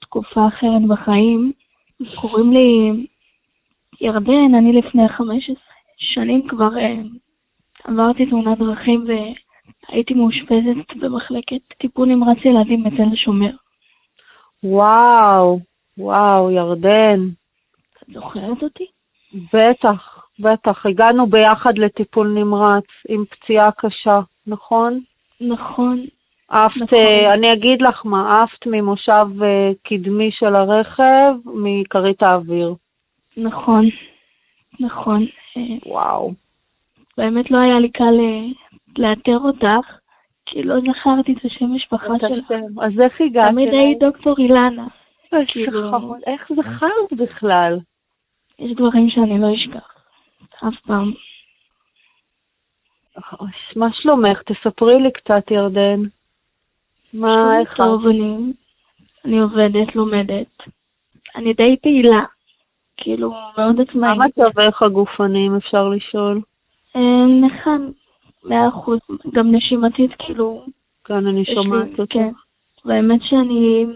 תקופה 0.00 0.48
אחרת 0.48 0.82
בחיים. 0.88 1.52
קוראים 2.20 2.52
לי 2.52 2.90
ירדן, 4.00 4.54
אני 4.54 4.72
לפני 4.72 5.08
15 5.08 5.56
שנים 5.96 6.48
כבר 6.48 6.78
אה, 6.78 6.94
עברתי 7.84 8.26
תאונת 8.26 8.58
דרכים 8.58 9.04
והייתי 9.88 10.14
מאושפזת 10.14 10.96
במחלקת 10.96 11.60
טיפול 11.78 12.08
נמרץ 12.08 12.38
ילדים 12.44 12.84
בתל 12.84 13.12
השומר. 13.12 13.50
וואו, 14.62 15.60
וואו, 15.98 16.50
ירדן. 16.50 17.20
את 18.02 18.14
זוכרת 18.14 18.62
אותי? 18.62 18.93
בטח, 19.52 20.26
בטח. 20.40 20.86
הגענו 20.86 21.26
ביחד 21.26 21.78
לטיפול 21.78 22.28
נמרץ 22.28 22.84
עם 23.08 23.24
פציעה 23.24 23.70
קשה, 23.72 24.20
נכון? 24.46 25.00
נכון. 25.40 26.04
עפת, 26.48 26.76
נכון. 26.76 26.98
אה, 26.98 27.34
אני 27.34 27.52
אגיד 27.52 27.82
לך 27.82 28.06
מה, 28.06 28.42
עפת 28.42 28.66
ממושב 28.66 29.26
אה, 29.42 29.70
קדמי 29.82 30.30
של 30.32 30.56
הרכב, 30.56 31.34
מכרית 31.44 32.22
האוויר. 32.22 32.74
נכון, 33.36 33.84
נכון. 34.80 35.26
אה, 35.56 35.62
וואו. 35.86 36.32
באמת 37.18 37.50
לא 37.50 37.58
היה 37.58 37.78
לי 37.78 37.90
קל 37.90 38.14
לאתר 38.98 39.38
אותך, 39.44 39.98
כי 40.46 40.62
לא 40.62 40.74
זכרתי 40.80 41.32
את 41.32 41.44
השם 41.44 41.66
משפחה 41.74 42.12
שלך. 42.20 42.52
אז 42.82 43.00
איך 43.00 43.20
הגעת 43.20 43.50
תמיד? 43.50 43.68
היית 43.68 43.98
דוקטור 43.98 44.34
אילנה. 44.38 44.86
כאילו-. 45.46 46.14
איך 46.26 46.52
זכרת 46.56 47.12
בכלל? 47.16 47.78
יש 48.58 48.72
דברים 48.72 49.10
שאני 49.10 49.38
לא 49.38 49.54
אשכח. 49.54 49.94
אף 50.68 50.80
פעם. 50.86 51.12
מה 53.76 53.92
שלומך? 53.92 54.42
תספרי 54.42 55.02
לי 55.02 55.12
קצת, 55.12 55.50
ירדן. 55.50 56.00
מה, 57.12 57.60
איך... 57.60 57.76
טוב, 57.76 58.06
אני, 58.06 58.36
אני 59.24 59.38
עובדת, 59.38 59.96
לומדת. 59.96 60.62
אני 61.36 61.52
די 61.52 61.76
פעילה. 61.82 62.24
כאילו, 62.96 63.34
מאוד 63.58 63.76
מה 63.76 63.82
עצמאית. 63.82 64.38
מצבך 64.38 64.82
הגופני, 64.82 65.46
אם 65.46 65.56
אפשר 65.56 65.88
לשאול? 65.88 66.40
אה, 66.96 67.26
נכן, 67.40 67.88
מאה 68.44 68.68
אחוז. 68.68 68.98
גם 69.32 69.54
נשימתית, 69.54 70.10
כאילו, 70.18 70.66
כאן 71.04 71.26
אני 71.26 71.44
שומעת 71.44 72.00
אותך. 72.00 72.12
כן. 72.12 72.30
והאמת 72.84 73.20
שאני 73.22 73.86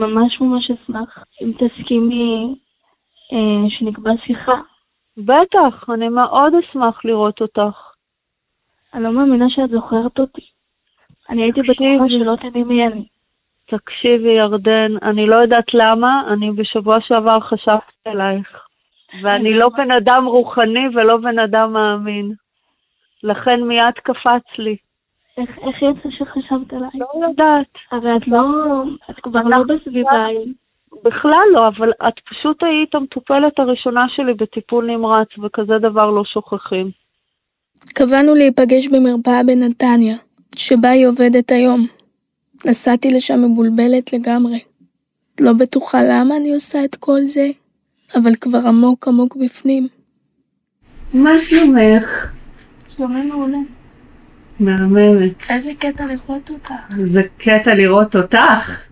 ממש 0.00 0.40
ממש 0.40 0.70
אשמח 0.70 1.24
אם 1.42 1.52
תסכימי 1.58 2.54
שנקבע 3.68 4.10
שיחה. 4.26 4.60
בטח, 5.16 5.90
אני 5.94 6.08
מאוד 6.08 6.52
אשמח 6.54 7.04
לראות 7.04 7.40
אותך. 7.40 7.92
אני 8.94 9.02
לא 9.02 9.12
מאמינה 9.12 9.50
שאת 9.50 9.70
זוכרת 9.70 10.18
אותי. 10.18 10.46
אני 11.30 11.42
הייתי 11.42 11.60
בטוחה 11.62 12.08
שלא 12.08 12.36
תדעי 12.36 12.62
מי 12.62 12.86
אני. 12.86 13.04
תקשיבי, 13.66 14.30
ירדן, 14.30 14.92
אני 15.02 15.26
לא 15.26 15.36
יודעת 15.36 15.74
למה, 15.74 16.22
אני 16.32 16.50
בשבוע 16.50 17.00
שעבר 17.00 17.40
חשבתי 17.40 17.92
אלייך. 18.06 18.68
ואני 19.22 19.54
לא 19.54 19.68
בן 19.68 19.90
אדם 19.90 20.24
רוחני 20.24 20.88
ולא 20.94 21.16
בן 21.16 21.38
אדם 21.38 21.72
מאמין. 21.72 22.32
לכן 23.22 23.62
מיד 23.62 23.94
קפץ 23.94 24.58
לי. 24.58 24.76
איך, 25.38 25.58
איך 25.58 25.82
יצא 25.82 26.08
שחשבת 26.10 26.72
עליי? 26.72 26.90
לא 26.94 27.26
יודעת. 27.26 27.66
הרי 27.90 28.16
את 28.16 28.28
לא, 28.28 28.42
את 29.10 29.20
כבר 29.20 29.42
לא 29.42 29.56
בסביבה. 29.68 30.26
בכלל 31.04 31.46
לא, 31.52 31.68
אבל 31.68 31.90
את 32.08 32.14
פשוט 32.30 32.62
היית 32.62 32.94
המטופלת 32.94 33.58
הראשונה 33.58 34.06
שלי 34.16 34.34
בטיפול 34.34 34.86
נמרץ, 34.86 35.28
וכזה 35.44 35.74
דבר 35.82 36.10
לא 36.10 36.24
שוכחים. 36.24 36.90
קבענו 37.94 38.34
להיפגש 38.34 38.88
במרפאה 38.88 39.42
בנתניה, 39.46 40.16
שבה 40.56 40.88
היא 40.88 41.06
עובדת 41.06 41.50
היום. 41.50 41.86
נסעתי 42.64 43.10
לשם 43.10 43.44
מבולבלת 43.44 44.12
לגמרי. 44.12 44.58
לא 45.40 45.52
בטוחה 45.52 45.98
למה 46.02 46.36
אני 46.36 46.54
עושה 46.54 46.84
את 46.84 46.96
כל 46.96 47.20
זה, 47.20 47.46
אבל 48.14 48.34
כבר 48.40 48.68
עמוק 48.68 49.08
עמוק 49.08 49.36
בפנים. 49.36 49.88
מה 51.14 51.38
שלומך? 51.38 52.26
שלומי 52.88 53.22
מעולה. 53.22 53.58
מהממת. 54.60 55.50
איזה 55.50 55.70
קטע 55.78 56.06
לראות 56.06 56.50
אותך. 56.50 56.72
זה 57.04 57.22
קטע 57.38 57.74
לראות 57.74 58.16
אותך. 58.16 58.87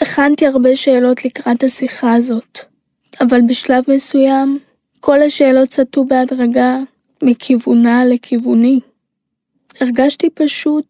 הכנתי 0.00 0.46
הרבה 0.46 0.76
שאלות 0.76 1.24
לקראת 1.24 1.62
השיחה 1.62 2.14
הזאת, 2.14 2.58
אבל 3.20 3.40
בשלב 3.48 3.84
מסוים 3.88 4.58
כל 5.00 5.22
השאלות 5.22 5.72
סטו 5.72 6.04
בהדרגה 6.04 6.76
מכיוונה 7.22 8.04
לכיווני. 8.04 8.80
הרגשתי 9.80 10.30
פשוט 10.30 10.86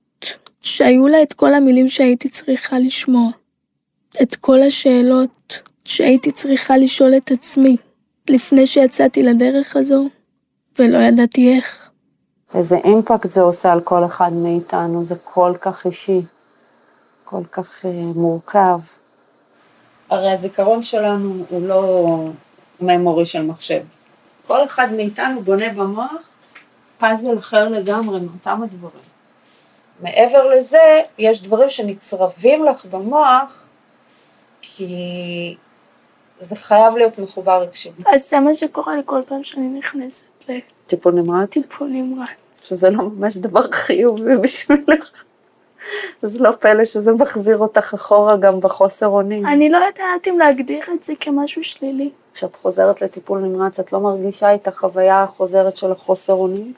שהיו 0.60 1.08
לה 1.08 1.22
את 1.22 1.32
כל 1.32 1.54
המילים 1.54 1.90
שהייתי 1.90 2.28
צריכה 2.28 2.78
לשמוע. 2.78 3.30
את 4.22 4.36
כל 4.36 4.62
השאלות 4.62 5.60
שהייתי 5.84 6.32
צריכה 6.32 6.76
לשאול 6.76 7.16
את 7.16 7.30
עצמי 7.30 7.76
לפני 8.30 8.66
שיצאתי 8.66 9.22
לדרך 9.22 9.76
הזו, 9.76 10.08
ולא 10.78 10.98
ידעתי 10.98 11.56
איך. 11.56 11.90
איזה 12.54 12.76
אימפקט 12.76 13.30
זה 13.30 13.40
עושה 13.40 13.72
על 13.72 13.80
כל 13.80 14.04
אחד 14.04 14.32
מאיתנו, 14.32 15.04
זה 15.04 15.14
כל 15.24 15.52
כך 15.60 15.86
אישי, 15.86 16.20
כל 17.32 17.44
כך 17.52 17.86
אה, 17.86 17.90
מורכב. 18.14 18.78
הרי 20.10 20.30
הזיכרון 20.30 20.82
שלנו 20.82 21.44
הוא 21.48 21.66
לא 21.66 22.18
ממורי 22.80 23.26
של 23.26 23.42
מחשב. 23.42 23.82
כל 24.46 24.64
אחד 24.64 24.92
מאיתנו 24.92 25.40
בונה 25.40 25.72
במוח 25.72 26.28
פאזל 26.98 27.38
אחר 27.38 27.68
לגמרי 27.68 28.20
מאותם 28.20 28.62
הדברים. 28.62 29.04
מעבר 30.00 30.46
לזה, 30.46 31.00
יש 31.18 31.42
דברים 31.42 31.70
שנצרבים 31.70 32.64
לך 32.64 32.86
במוח, 32.86 33.62
כי 34.62 35.56
זה 36.40 36.56
חייב 36.56 36.96
להיות 36.96 37.18
מחובר 37.18 37.62
רגשית. 37.62 37.92
אז 38.06 38.30
זה 38.30 38.40
מה 38.40 38.54
שקורה 38.54 38.96
לי 38.96 39.02
כל 39.04 39.20
פעם 39.26 39.44
שאני 39.44 39.78
נכנסת 39.78 40.44
טיפול 40.86 41.14
נמרץ? 41.14 41.56
לטיפול 41.56 41.88
נמרץ. 41.88 42.28
שזה 42.64 42.90
לא 42.90 43.02
ממש 43.02 43.36
דבר 43.36 43.70
חיובי 43.72 44.36
בשבילך. 44.42 45.24
אז 46.22 46.40
לא 46.40 46.50
פלא 46.52 46.84
שזה 46.84 47.12
מחזיר 47.12 47.58
אותך 47.58 47.94
אחורה 47.94 48.36
גם 48.36 48.60
בחוסר 48.60 49.06
אונים. 49.08 49.46
אני 49.46 49.70
לא 49.70 49.76
יודעת 49.76 50.28
אם 50.28 50.38
להגדיר 50.38 50.80
את 50.94 51.02
זה 51.04 51.12
כמשהו 51.20 51.64
שלילי. 51.64 52.10
כשאת 52.34 52.56
חוזרת 52.56 53.02
לטיפול 53.02 53.38
נמרץ, 53.40 53.80
את 53.80 53.92
לא 53.92 54.00
מרגישה 54.00 54.54
את 54.54 54.68
החוויה 54.68 55.22
החוזרת 55.22 55.76
של 55.76 55.92
החוסר 55.92 56.32
אונים? 56.32 56.72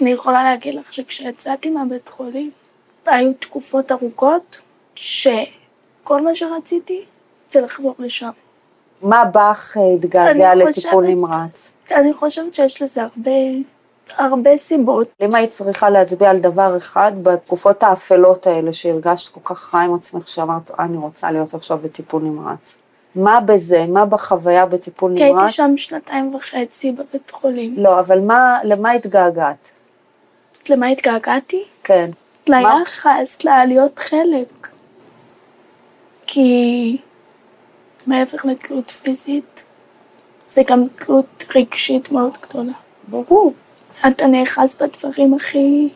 אני 0.00 0.10
יכולה 0.12 0.44
להגיד 0.44 0.74
לך 0.74 0.92
שכשיצאתי 0.92 1.70
מהבית 1.70 2.08
חולים, 2.08 2.50
היו 3.06 3.32
תקופות 3.40 3.92
ארוכות 3.92 4.60
שכל 4.94 6.22
מה 6.22 6.34
שרציתי 6.34 7.04
זה 7.50 7.60
לחזור 7.60 7.94
לשם. 7.98 8.30
מה 9.02 9.24
בך 9.24 9.76
אה, 9.76 9.94
התגעגע 9.94 10.54
לטיפול 10.54 10.72
חושבת- 10.72 10.92
נמרץ? 11.16 11.72
אני 11.90 12.14
חושבת 12.14 12.54
שיש 12.54 12.82
לזה 12.82 13.02
הרבה, 13.02 13.30
הרבה 14.16 14.56
סיבות. 14.56 15.08
אם 15.20 15.34
היית 15.34 15.50
צריכה 15.50 15.90
להצביע 15.90 16.30
על 16.30 16.38
דבר 16.38 16.76
אחד 16.76 17.12
בתקופות 17.22 17.82
האפלות 17.82 18.46
האלה 18.46 18.72
שהרגשת 18.72 19.32
כל 19.34 19.40
כך 19.54 19.74
רע 19.74 19.80
עם 19.80 19.94
עצמך, 19.94 20.28
שאמרת, 20.28 20.70
"אה, 20.70 20.84
אני 20.84 20.96
רוצה 20.96 21.30
להיות 21.30 21.54
עכשיו 21.54 21.78
בטיפול 21.82 22.22
נמרץ. 22.22 22.76
מה 23.14 23.40
בזה, 23.40 23.86
מה 23.88 24.04
בחוויה 24.04 24.66
בטיפול 24.66 25.16
כי 25.16 25.24
נמרץ? 25.24 25.40
הייתי 25.42 25.52
שם 25.52 25.76
שנתיים 25.76 26.34
וחצי 26.34 26.92
בבית 26.92 27.30
חולים. 27.30 27.74
לא, 27.78 28.00
אבל 28.00 28.20
מה, 28.20 28.58
למה 28.64 28.90
התגעגעת? 28.90 29.70
למה 30.68 30.86
התגעגעתי? 30.86 31.64
כן. 31.84 32.10
ליחס, 32.48 33.44
ללהיות 33.44 33.98
חלק. 33.98 34.68
כי 36.26 36.98
מעבר 38.06 38.38
לתלות 38.44 38.90
פיזית, 38.90 39.64
זה 40.48 40.62
גם 40.66 40.84
תלות 40.96 41.44
רגשית 41.54 42.12
מאוד 42.12 42.32
גדולה. 42.42 42.72
ברור. 43.08 43.52
אתה 44.08 44.26
נאחז 44.26 44.82
בדברים 44.82 45.34
הכי... 45.34 45.88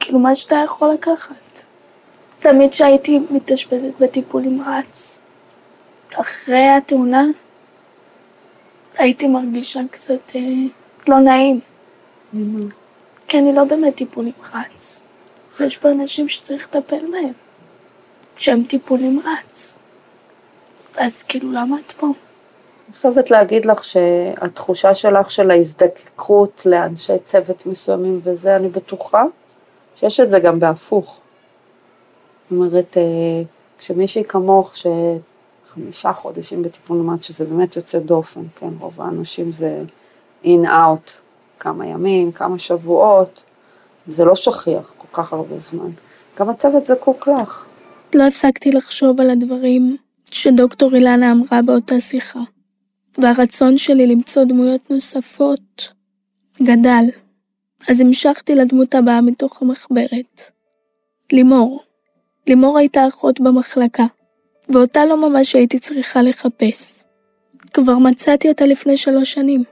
כאילו, 0.00 0.18
מה 0.18 0.34
שאתה 0.34 0.56
יכול 0.64 0.92
לקחת. 0.94 1.34
תמיד 2.40 2.70
כשהייתי 2.70 3.20
מתאשפזת 3.30 3.92
בטיפול 4.00 4.42
נמרץ, 4.42 5.18
אחרי 6.14 6.68
התאונה, 6.68 7.24
הייתי 8.98 9.28
מרגישה 9.28 9.80
קצת 9.90 10.36
אה, 10.36 10.40
לא 11.08 11.18
נעים. 11.18 11.60
כי 13.28 13.38
אני 13.38 13.52
לא 13.52 13.64
באמת 13.64 13.96
טיפול 13.96 14.24
נמרץ. 14.24 15.02
ויש 15.60 15.78
פה 15.78 15.90
אנשים 15.90 16.28
שצריך 16.28 16.66
לטפל 16.74 17.10
בהם, 17.12 17.32
שהם 18.36 18.64
טיפול 18.64 19.00
נמרץ. 19.00 19.78
אז 20.96 21.22
כאילו, 21.22 21.52
למה 21.52 21.76
את 21.86 21.92
פה? 21.92 22.06
אני 22.88 22.96
חייבת 22.96 23.30
להגיד 23.30 23.64
לך 23.64 23.84
שהתחושה 23.84 24.94
שלך 24.94 25.30
של 25.30 25.50
ההזדקקות 25.50 26.62
לאנשי 26.66 27.12
צוות 27.26 27.66
מסוימים 27.66 28.20
וזה, 28.22 28.56
אני 28.56 28.68
בטוחה 28.68 29.24
שיש 29.96 30.20
את 30.20 30.30
זה 30.30 30.38
גם 30.38 30.60
בהפוך. 30.60 31.20
זאת 32.50 32.58
אומרת, 32.58 32.96
אה, 32.96 33.02
כשמישהי 33.78 34.24
כמוך, 34.24 34.72
שחמישה 34.76 36.12
חודשים 36.12 36.62
בטיפול 36.62 36.96
נמרץ, 36.96 37.26
שזה 37.26 37.44
באמת 37.44 37.76
יוצא 37.76 37.98
דופן, 37.98 38.42
כן, 38.56 38.70
רוב 38.80 39.00
האנשים 39.00 39.52
זה 39.52 39.82
אין-אאוט, 40.44 41.12
כמה 41.60 41.86
ימים, 41.86 42.32
כמה 42.32 42.58
שבועות, 42.58 43.42
זה 44.06 44.24
לא 44.24 44.34
שכיח 44.34 44.94
כל 44.98 45.08
כך 45.12 45.32
הרבה 45.32 45.58
זמן. 45.58 45.90
גם 46.38 46.48
הצוות 46.48 46.86
זקוק 46.86 47.28
לך. 47.28 47.64
לא 48.14 48.22
הפסקתי 48.22 48.70
לחשוב 48.72 49.20
על 49.20 49.30
הדברים 49.30 49.96
שדוקטור 50.30 50.94
אילנה 50.94 51.32
אמרה 51.32 51.62
באותה 51.62 52.00
שיחה, 52.00 52.40
והרצון 53.18 53.78
שלי 53.78 54.06
למצוא 54.06 54.44
דמויות 54.44 54.90
נוספות 54.90 55.92
גדל. 56.62 57.04
אז 57.88 58.00
המשכתי 58.00 58.54
לדמות 58.54 58.94
הבאה 58.94 59.20
מתוך 59.20 59.62
המחברת. 59.62 60.42
לימור. 61.32 61.82
לימור 62.48 62.78
הייתה 62.78 63.08
אחות 63.08 63.40
במחלקה, 63.40 64.06
ואותה 64.68 65.04
לא 65.04 65.28
ממש 65.28 65.54
הייתי 65.56 65.78
צריכה 65.78 66.22
לחפש. 66.22 67.04
כבר 67.72 67.98
מצאתי 67.98 68.48
אותה 68.48 68.66
לפני 68.66 68.96
שלוש 68.96 69.32
שנים. 69.32 69.64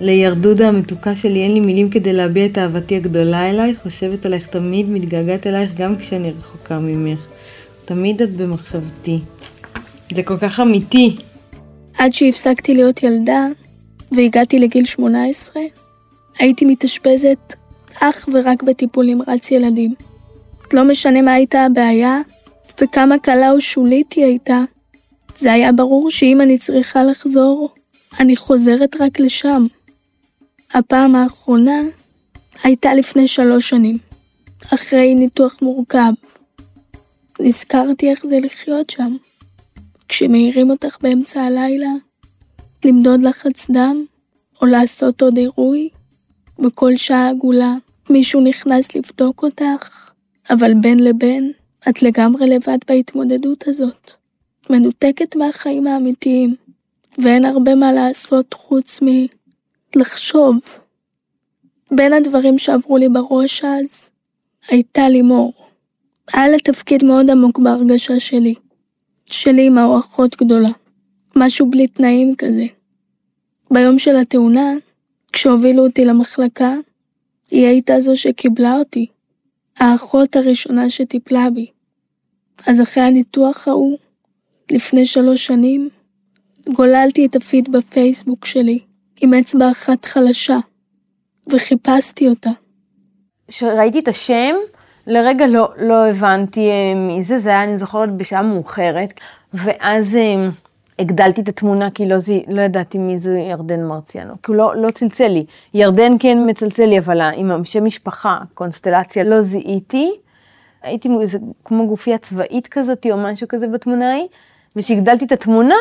לירדודה 0.00 0.68
המתוקה 0.68 1.16
שלי 1.16 1.42
אין 1.42 1.52
לי 1.54 1.60
מילים 1.60 1.90
כדי 1.90 2.12
להביע 2.12 2.46
את 2.46 2.58
אהבתי 2.58 2.96
הגדולה 2.96 3.50
אלייך, 3.50 3.82
חושבת 3.82 4.26
עלייך 4.26 4.46
תמיד, 4.46 4.86
מתגעגעת 4.88 5.46
אלייך 5.46 5.72
גם 5.76 5.96
כשאני 5.96 6.30
רחוקה 6.30 6.78
ממך. 6.78 7.20
תמיד 7.84 8.22
את 8.22 8.36
במחשבתי. 8.36 9.18
זה 10.14 10.22
כל 10.22 10.38
כך 10.38 10.60
אמיתי. 10.60 11.16
עד 11.98 12.14
שהפסקתי 12.14 12.74
להיות 12.74 13.02
ילדה 13.02 13.46
והגעתי 14.12 14.58
לגיל 14.58 14.84
18, 14.84 15.62
הייתי 16.38 16.64
מתאשפזת 16.64 17.54
אך 18.00 18.28
ורק 18.32 18.62
בטיפול 18.62 19.06
נמרץ 19.06 19.50
ילדים. 19.50 19.94
לא 20.72 20.84
משנה 20.84 21.22
מה 21.22 21.32
הייתה 21.32 21.64
הבעיה 21.64 22.20
וכמה 22.80 23.18
קלה 23.18 23.50
או 23.50 23.60
שולית 23.60 24.12
היא 24.12 24.24
הייתה, 24.24 24.60
זה 25.36 25.52
היה 25.52 25.72
ברור 25.72 26.10
שאם 26.10 26.40
אני 26.40 26.58
צריכה 26.58 27.04
לחזור, 27.04 27.74
אני 28.20 28.36
חוזרת 28.36 28.96
רק 29.00 29.20
לשם. 29.20 29.66
הפעם 30.74 31.14
האחרונה 31.14 31.80
הייתה 32.62 32.94
לפני 32.94 33.26
שלוש 33.26 33.68
שנים, 33.68 33.98
אחרי 34.74 35.14
ניתוח 35.14 35.56
מורכב. 35.62 36.12
נזכרתי 37.40 38.10
איך 38.10 38.26
זה 38.26 38.38
לחיות 38.42 38.90
שם. 38.90 39.16
כשמעירים 40.14 40.70
אותך 40.70 40.96
באמצע 41.00 41.42
הלילה, 41.42 41.92
למדוד 42.84 43.22
לחץ 43.22 43.70
דם, 43.70 44.04
או 44.60 44.66
לעשות 44.66 45.22
עוד 45.22 45.36
עירוי, 45.36 45.88
בכל 46.58 46.96
שעה 46.96 47.30
עגולה 47.30 47.74
מישהו 48.10 48.40
נכנס 48.40 48.96
לבדוק 48.96 49.42
אותך, 49.42 50.10
אבל 50.50 50.74
בין 50.74 50.98
לבין 50.98 51.52
את 51.88 52.02
לגמרי 52.02 52.46
לבד 52.46 52.78
בהתמודדות 52.88 53.64
הזאת. 53.68 54.10
מנותקת 54.70 55.36
מהחיים 55.36 55.86
האמיתיים, 55.86 56.54
ואין 57.18 57.44
הרבה 57.44 57.74
מה 57.74 57.92
לעשות 57.92 58.54
חוץ 58.54 59.00
מלחשוב. 59.96 60.58
בין 61.90 62.12
הדברים 62.12 62.58
שעברו 62.58 62.96
לי 62.96 63.08
בראש 63.08 63.64
אז, 63.64 64.10
הייתה 64.68 65.08
לימור. 65.08 65.52
היה 66.32 66.48
לה 66.48 66.58
תפקיד 66.58 67.04
מאוד 67.04 67.30
עמוק 67.30 67.58
בהרגשה 67.58 68.20
שלי. 68.20 68.54
שלי 69.26 69.68
אמא 69.68 69.80
או 69.84 69.98
אחות 69.98 70.36
גדולה. 70.36 70.70
משהו 71.36 71.70
בלי 71.70 71.88
תנאים 71.88 72.34
כזה. 72.38 72.66
ביום 73.70 73.98
של 73.98 74.16
התאונה, 74.16 74.72
כשהובילו 75.32 75.86
אותי 75.86 76.04
למחלקה, 76.04 76.74
היא 77.50 77.66
הייתה 77.66 78.00
זו 78.00 78.16
שקיבלה 78.16 78.76
אותי. 78.78 79.06
האחות 79.78 80.36
הראשונה 80.36 80.90
שטיפלה 80.90 81.50
בי. 81.54 81.66
אז 82.66 82.80
אחרי 82.82 83.02
הניתוח 83.02 83.68
ההוא, 83.68 83.98
לפני 84.72 85.06
שלוש 85.06 85.46
שנים, 85.46 85.88
גוללתי 86.72 87.26
את 87.26 87.36
הפיד 87.36 87.72
בפייסבוק 87.72 88.46
שלי 88.46 88.78
עם 89.20 89.34
אצבע 89.34 89.70
אחת 89.70 90.04
חלשה, 90.04 90.58
וחיפשתי 91.52 92.28
אותה. 92.28 92.50
כשראיתי 93.48 93.98
את 93.98 94.08
השם, 94.08 94.54
לרגע 95.06 95.46
לא, 95.46 95.68
לא 95.78 96.06
הבנתי 96.06 96.70
אה, 96.70 96.94
מי 96.94 97.24
זה, 97.24 97.38
זה 97.38 97.50
היה, 97.50 97.64
אני 97.64 97.78
זוכרת, 97.78 98.12
בשעה 98.16 98.42
מאוחרת, 98.42 99.20
ואז 99.54 100.16
אה, 100.16 100.48
הגדלתי 100.98 101.40
את 101.40 101.48
התמונה 101.48 101.90
כי 101.90 102.06
לא, 102.06 102.18
זי, 102.18 102.44
לא 102.48 102.62
ידעתי 102.62 102.98
מי 102.98 103.18
זו 103.18 103.30
ירדן 103.30 103.86
מרציאנו, 103.86 104.34
כי 104.42 104.50
הוא 104.50 104.56
לא, 104.56 104.76
לא 104.76 104.90
צלצל 104.90 105.28
לי. 105.28 105.46
ירדן 105.74 106.12
כן 106.18 106.38
מצלצל 106.46 106.86
לי, 106.86 106.98
אבל 106.98 107.20
עם 107.20 107.50
השם 107.50 107.84
משפחה, 107.84 108.38
קונסטלציה, 108.54 109.24
לא 109.24 109.40
זיהיתי. 109.40 110.12
הייתי 110.82 111.08
איזה, 111.20 111.38
כמו 111.64 111.86
גופייה 111.86 112.18
צבאית 112.18 112.66
כזאת, 112.66 113.06
או 113.10 113.16
משהו 113.16 113.48
כזה 113.48 113.68
בתמונה 113.68 114.10
ההיא, 114.10 114.26
וכשהגדלתי 114.76 115.24
את 115.24 115.32
התמונה, 115.32 115.74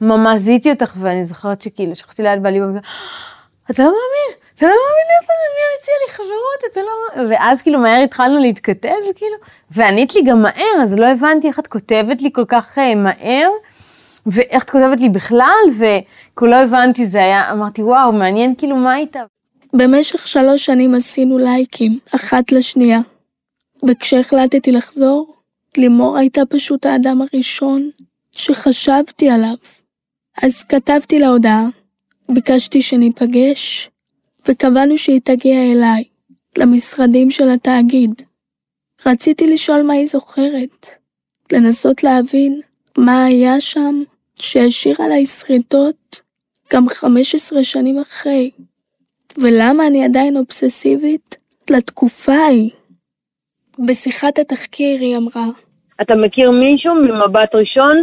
ממש 0.00 0.40
זיהיתי 0.40 0.70
אותך, 0.70 0.94
ואני 0.98 1.24
זוכרת 1.24 1.62
שכאילו, 1.62 1.94
שכבתי 1.94 2.22
ליד 2.22 2.42
בעלי, 2.42 2.60
ואומרת, 2.60 2.82
אתה 3.70 3.82
לא 3.82 3.88
מאמין, 3.88 4.38
אתה 4.58 4.66
לא 4.66 4.72
מאמין 4.72 5.06
איפה 5.20 5.32
זה, 5.32 5.48
מי 5.54 5.80
הציע 5.80 5.94
לי 6.06 6.12
חברות, 6.12 6.72
אתה 6.72 6.80
לא 6.80 7.28
ואז 7.30 7.62
כאילו 7.62 7.78
מהר 7.78 8.02
התחלנו 8.02 8.40
להתכתב, 8.40 8.94
כאילו, 9.14 9.36
וענית 9.70 10.14
לי 10.14 10.22
גם 10.22 10.42
מהר, 10.42 10.82
אז 10.82 10.94
לא 10.94 11.06
הבנתי 11.06 11.48
איך 11.48 11.58
את 11.58 11.66
כותבת 11.66 12.22
לי 12.22 12.30
כל 12.32 12.44
כך 12.48 12.78
uh, 12.78 12.94
מהר, 12.96 13.50
ואיך 14.26 14.64
את 14.64 14.70
כותבת 14.70 15.00
לי 15.00 15.08
בכלל, 15.08 15.64
וכאילו 15.72 16.50
לא 16.52 16.56
הבנתי, 16.56 17.06
זה 17.06 17.18
היה, 17.18 17.52
אמרתי, 17.52 17.82
וואו, 17.82 18.12
מעניין 18.12 18.54
כאילו 18.58 18.76
מה 18.76 18.92
הייתה. 18.92 19.20
במשך 19.72 20.26
שלוש 20.26 20.66
שנים 20.66 20.94
עשינו 20.94 21.38
לייקים, 21.38 21.98
אחת 22.14 22.52
לשנייה. 22.52 23.00
וכשהחלטתי 23.88 24.72
לחזור, 24.72 25.34
לימור 25.76 26.18
הייתה 26.18 26.40
פשוט 26.48 26.86
האדם 26.86 27.22
הראשון 27.22 27.90
שחשבתי 28.32 29.30
עליו. 29.30 29.54
אז 30.42 30.64
כתבתי 30.64 31.18
לה 31.18 31.26
הודעה, 31.26 31.66
ביקשתי 32.28 32.82
שניפגש, 32.82 33.90
וקבענו 34.48 34.98
שהיא 34.98 35.20
תגיע 35.24 35.58
אליי, 35.72 36.04
למשרדים 36.58 37.30
של 37.30 37.48
התאגיד. 37.54 38.10
רציתי 39.06 39.44
לשאול 39.54 39.82
מה 39.82 39.92
היא 39.92 40.06
זוכרת, 40.06 40.86
לנסות 41.52 42.04
להבין 42.04 42.60
מה 42.98 43.24
היה 43.24 43.60
שם 43.60 43.94
שהשאיר 44.34 44.96
עליי 45.04 45.26
שריטות 45.26 46.20
גם 46.72 46.88
15 46.88 47.64
שנים 47.64 47.98
אחרי, 47.98 48.50
ולמה 49.42 49.86
אני 49.86 50.04
עדיין 50.04 50.36
אובססיבית 50.36 51.36
לתקופה 51.70 52.32
ההיא. 52.32 52.70
בשיחת 53.88 54.38
התחקיר 54.38 55.00
היא 55.00 55.16
אמרה, 55.16 55.46
אתה 56.02 56.14
מכיר 56.14 56.50
מישהו 56.50 56.94
ממבט 56.94 57.54
ראשון, 57.54 57.96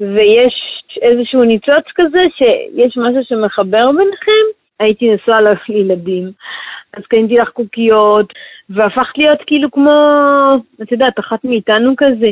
ויש 0.00 0.54
איזשהו 1.02 1.44
ניצוץ 1.44 1.86
כזה, 1.94 2.22
שיש 2.36 2.96
משהו 2.96 3.22
שמחבר 3.28 3.86
ביניכם? 3.92 4.46
הייתי 4.80 5.14
נשואה 5.14 5.38
לילדים, 5.68 6.30
אז 6.96 7.02
קניתי 7.06 7.36
לך 7.36 7.48
קוקיות, 7.48 8.32
והפכת 8.70 9.18
להיות 9.18 9.38
כאילו 9.46 9.70
כמו, 9.70 9.90
את 10.82 10.92
יודעת, 10.92 11.18
אחת 11.18 11.44
מאיתנו 11.44 11.94
כזה. 11.96 12.30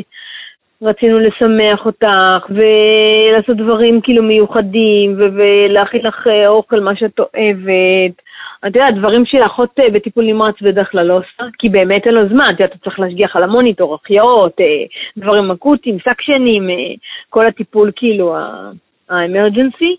רצינו 0.81 1.19
לשמח 1.19 1.85
אותך, 1.85 2.45
ולעשות 2.49 3.57
דברים 3.57 4.01
כאילו 4.01 4.23
מיוחדים, 4.23 5.15
ולהכין 5.17 6.01
לך 6.03 6.27
אוכל, 6.47 6.79
מה 6.79 6.95
שאת 6.95 7.19
אוהבת. 7.19 8.21
אתה 8.67 8.79
יודע, 8.79 8.91
דברים 8.91 9.25
שלאחות 9.25 9.69
אה, 9.79 9.89
בטיפול 9.89 10.25
נמרץ 10.25 10.55
בדרך 10.61 10.91
כלל 10.91 11.05
לא 11.05 11.13
עושה, 11.13 11.43
כי 11.59 11.69
באמת 11.69 12.05
אין 12.05 12.13
לו 12.13 12.29
זמן, 12.29 12.45
אתה 12.55 12.63
יודע, 12.63 12.65
אתה 12.65 12.83
צריך 12.83 12.99
להשגיח 12.99 13.35
על 13.35 13.43
המוניטור, 13.43 13.95
החייאות, 13.95 14.53
אה, 14.59 14.65
דברים 15.17 15.51
אקוטיים, 15.51 15.97
סקשנים, 16.09 16.69
אה, 16.69 16.75
כל 17.29 17.47
הטיפול 17.47 17.91
כאילו 17.95 18.35
האמרג'נסי. 19.09 19.95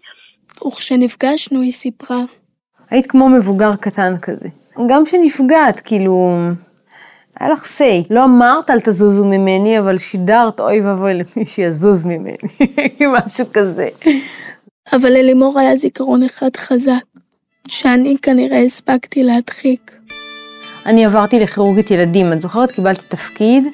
וכשנפגשנו 0.67 1.61
היא 1.61 1.73
סיפרה. 1.73 2.23
היית 2.91 3.07
כמו 3.07 3.29
מבוגר 3.29 3.77
קטן 3.77 4.19
כזה. 4.23 4.49
גם 4.89 5.05
כשנפגעת, 5.05 5.81
כאילו, 5.81 6.39
היה 7.41 7.51
לך 7.51 7.65
say. 7.65 8.07
לא 8.11 8.25
אמרת 8.25 8.71
אל 8.71 8.81
תזוזו 8.81 9.25
ממני, 9.25 9.79
אבל 9.79 9.99
שידרת 9.99 10.61
אוי 10.61 10.81
ואבוי 10.81 11.15
למי 11.15 11.47
שיזוז 11.47 12.05
ממני, 12.05 12.37
משהו 13.25 13.45
כזה. 13.53 13.89
אבל 14.93 15.11
ללימור 15.11 15.59
היה 15.59 15.77
זיכרון 15.77 16.23
אחד 16.23 16.57
חזק, 16.57 17.05
שאני 17.69 18.17
כנראה 18.23 18.63
הספקתי 18.63 19.25
להדחיק. 19.25 19.97
אני 20.87 21.05
עברתי 21.05 21.41
לכירורגית 21.41 21.91
ילדים, 21.91 22.33
את 22.33 22.41
זוכרת? 22.41 22.71
קיבלתי 22.71 23.07
תפקיד, 23.09 23.65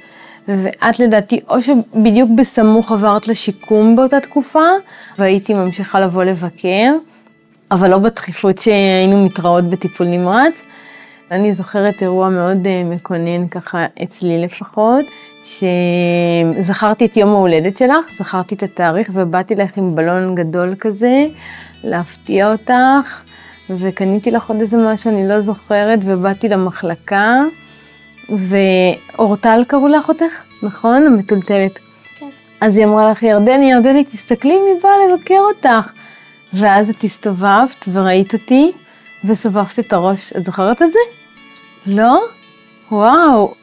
ואת 0.49 0.99
לדעתי, 0.99 1.41
או 1.49 1.63
שבדיוק 1.63 2.31
בסמוך 2.37 2.93
עברת 2.93 3.29
לשיקום 3.29 3.97
באותה 3.97 4.21
תקופה, 4.21 4.65
והייתי 5.19 5.55
ממשיכה 5.55 6.01
לבוא 6.01 6.25
לבקר, 6.25 6.93
אבל 7.71 7.91
לא 7.91 7.99
בדחיפות 7.99 8.59
שהיינו 8.59 9.25
מתראות 9.25 9.71
בטיפול 9.71 10.07
נמרץ. 10.07 10.55
אני 11.31 11.55
זוכרת 11.55 12.03
אירוע 12.03 12.29
מאוד 12.29 12.67
אה, 12.67 12.83
מקונן 12.85 13.49
ככה, 13.49 13.87
אצלי 14.03 14.43
לפחות, 14.43 15.05
שזכרתי 15.43 17.05
את 17.05 17.17
יום 17.17 17.29
ההולדת 17.29 17.77
שלך, 17.77 18.07
זכרתי 18.19 18.55
את 18.55 18.63
התאריך 18.63 19.11
ובאתי 19.13 19.55
לך 19.55 19.77
עם 19.77 19.95
בלון 19.95 20.35
גדול 20.35 20.75
כזה, 20.81 21.27
להפתיע 21.85 22.53
אותך, 22.53 23.21
וקניתי 23.71 24.31
לך 24.31 24.49
עוד 24.51 24.61
איזה 24.61 24.77
משהו, 24.77 25.11
אני 25.11 25.29
לא 25.29 25.41
זוכרת, 25.41 25.99
ובאתי 26.03 26.49
למחלקה, 26.49 27.43
ואורטל 28.29 29.63
קראו 29.69 29.89
לאחותך, 29.89 30.43
נכון? 30.63 31.07
המטולטלת. 31.07 31.79
כן. 32.19 32.27
אז 32.61 32.77
היא 32.77 32.87
אמרה 32.87 33.11
לך, 33.11 33.23
ירדני, 33.23 33.71
ירדני, 33.71 34.05
תסתכלי 34.05 34.55
מי 34.55 34.81
בא 34.83 34.89
לבקר 35.09 35.41
אותך. 35.49 35.93
ואז 36.53 36.91
את 36.91 37.05
הסתובבת 37.05 37.89
וראית 37.93 38.33
אותי, 38.33 38.73
וסובבת 39.25 39.79
את 39.79 39.93
הראש. 39.93 40.33
את 40.33 40.45
זוכרת 40.45 40.83
את 40.83 40.93
זה? 40.93 40.99
לא? 41.87 42.23
וואו. 42.93 43.55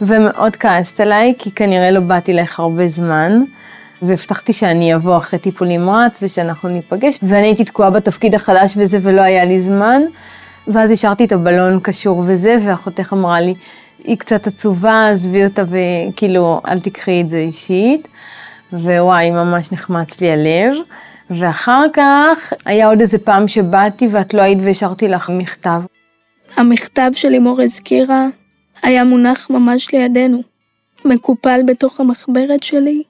ומאוד 0.00 0.56
כעסת 0.56 1.00
עליי, 1.00 1.34
כי 1.38 1.50
כנראה 1.50 1.90
לא 1.90 2.00
באתי 2.00 2.32
לך 2.32 2.60
הרבה 2.60 2.88
זמן, 2.88 3.42
והבטחתי 4.02 4.52
שאני 4.52 4.94
אבוא 4.94 5.16
אחרי 5.16 5.38
טיפול 5.38 5.68
נמרץ 5.68 6.22
ושאנחנו 6.22 6.68
ניפגש, 6.68 7.18
ואני 7.22 7.46
הייתי 7.46 7.64
תקועה 7.64 7.90
בתפקיד 7.90 8.34
החדש 8.34 8.74
וזה 8.76 8.98
ולא 9.02 9.22
היה 9.22 9.44
לי 9.44 9.60
זמן, 9.60 10.02
ואז 10.68 10.90
השארתי 10.90 11.24
את 11.24 11.32
הבלון 11.32 11.80
קשור 11.82 12.22
וזה, 12.26 12.58
ואחותך 12.66 13.12
אמרה 13.12 13.40
לי, 13.40 13.54
היא 14.04 14.18
קצת 14.18 14.46
עצובה, 14.46 15.08
עזבי 15.08 15.44
אותה 15.44 15.62
וכאילו, 15.68 16.60
אל 16.68 16.80
תקחי 16.80 17.20
את 17.20 17.28
זה 17.28 17.38
אישית. 17.38 18.08
ווואי, 18.72 19.30
ממש 19.30 19.72
נחמץ 19.72 20.20
לי 20.20 20.30
הלב. 20.30 20.76
ואחר 21.30 21.86
כך 21.92 22.52
היה 22.64 22.88
עוד 22.88 23.00
איזה 23.00 23.18
פעם 23.18 23.48
שבאתי 23.48 24.08
ואת 24.10 24.34
לא 24.34 24.42
היית 24.42 24.58
והשארתי 24.62 25.08
לך 25.08 25.30
מכתב. 25.30 25.80
המכתב 26.56 27.10
שלימור 27.14 27.62
הזכירה 27.62 28.26
היה 28.82 29.04
מונח 29.04 29.50
ממש 29.50 29.94
לידינו, 29.94 30.42
מקופל 31.04 31.60
בתוך 31.66 32.00
המחברת 32.00 32.62
שלי, 32.62 33.02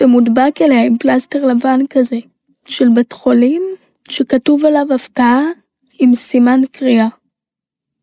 ומודבק 0.00 0.54
אליה 0.60 0.84
עם 0.84 0.98
פלסטר 0.98 1.46
לבן 1.46 1.80
כזה, 1.90 2.16
של 2.64 2.88
בית 2.94 3.12
חולים, 3.12 3.62
שכתוב 4.08 4.64
עליו 4.64 4.86
הפתעה 4.94 5.40
עם 5.98 6.14
סימן 6.14 6.60
קריאה. 6.72 7.08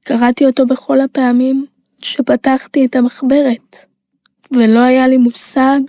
קראתי 0.04 0.46
אותו 0.46 0.66
בכל 0.66 1.02
הפעמים 1.02 1.66
שפתחתי 2.02 2.86
את 2.86 2.96
המחברת, 2.96 3.78
ולא 4.52 4.80
היה 4.80 5.08
לי 5.08 5.18
מושג 5.18 5.80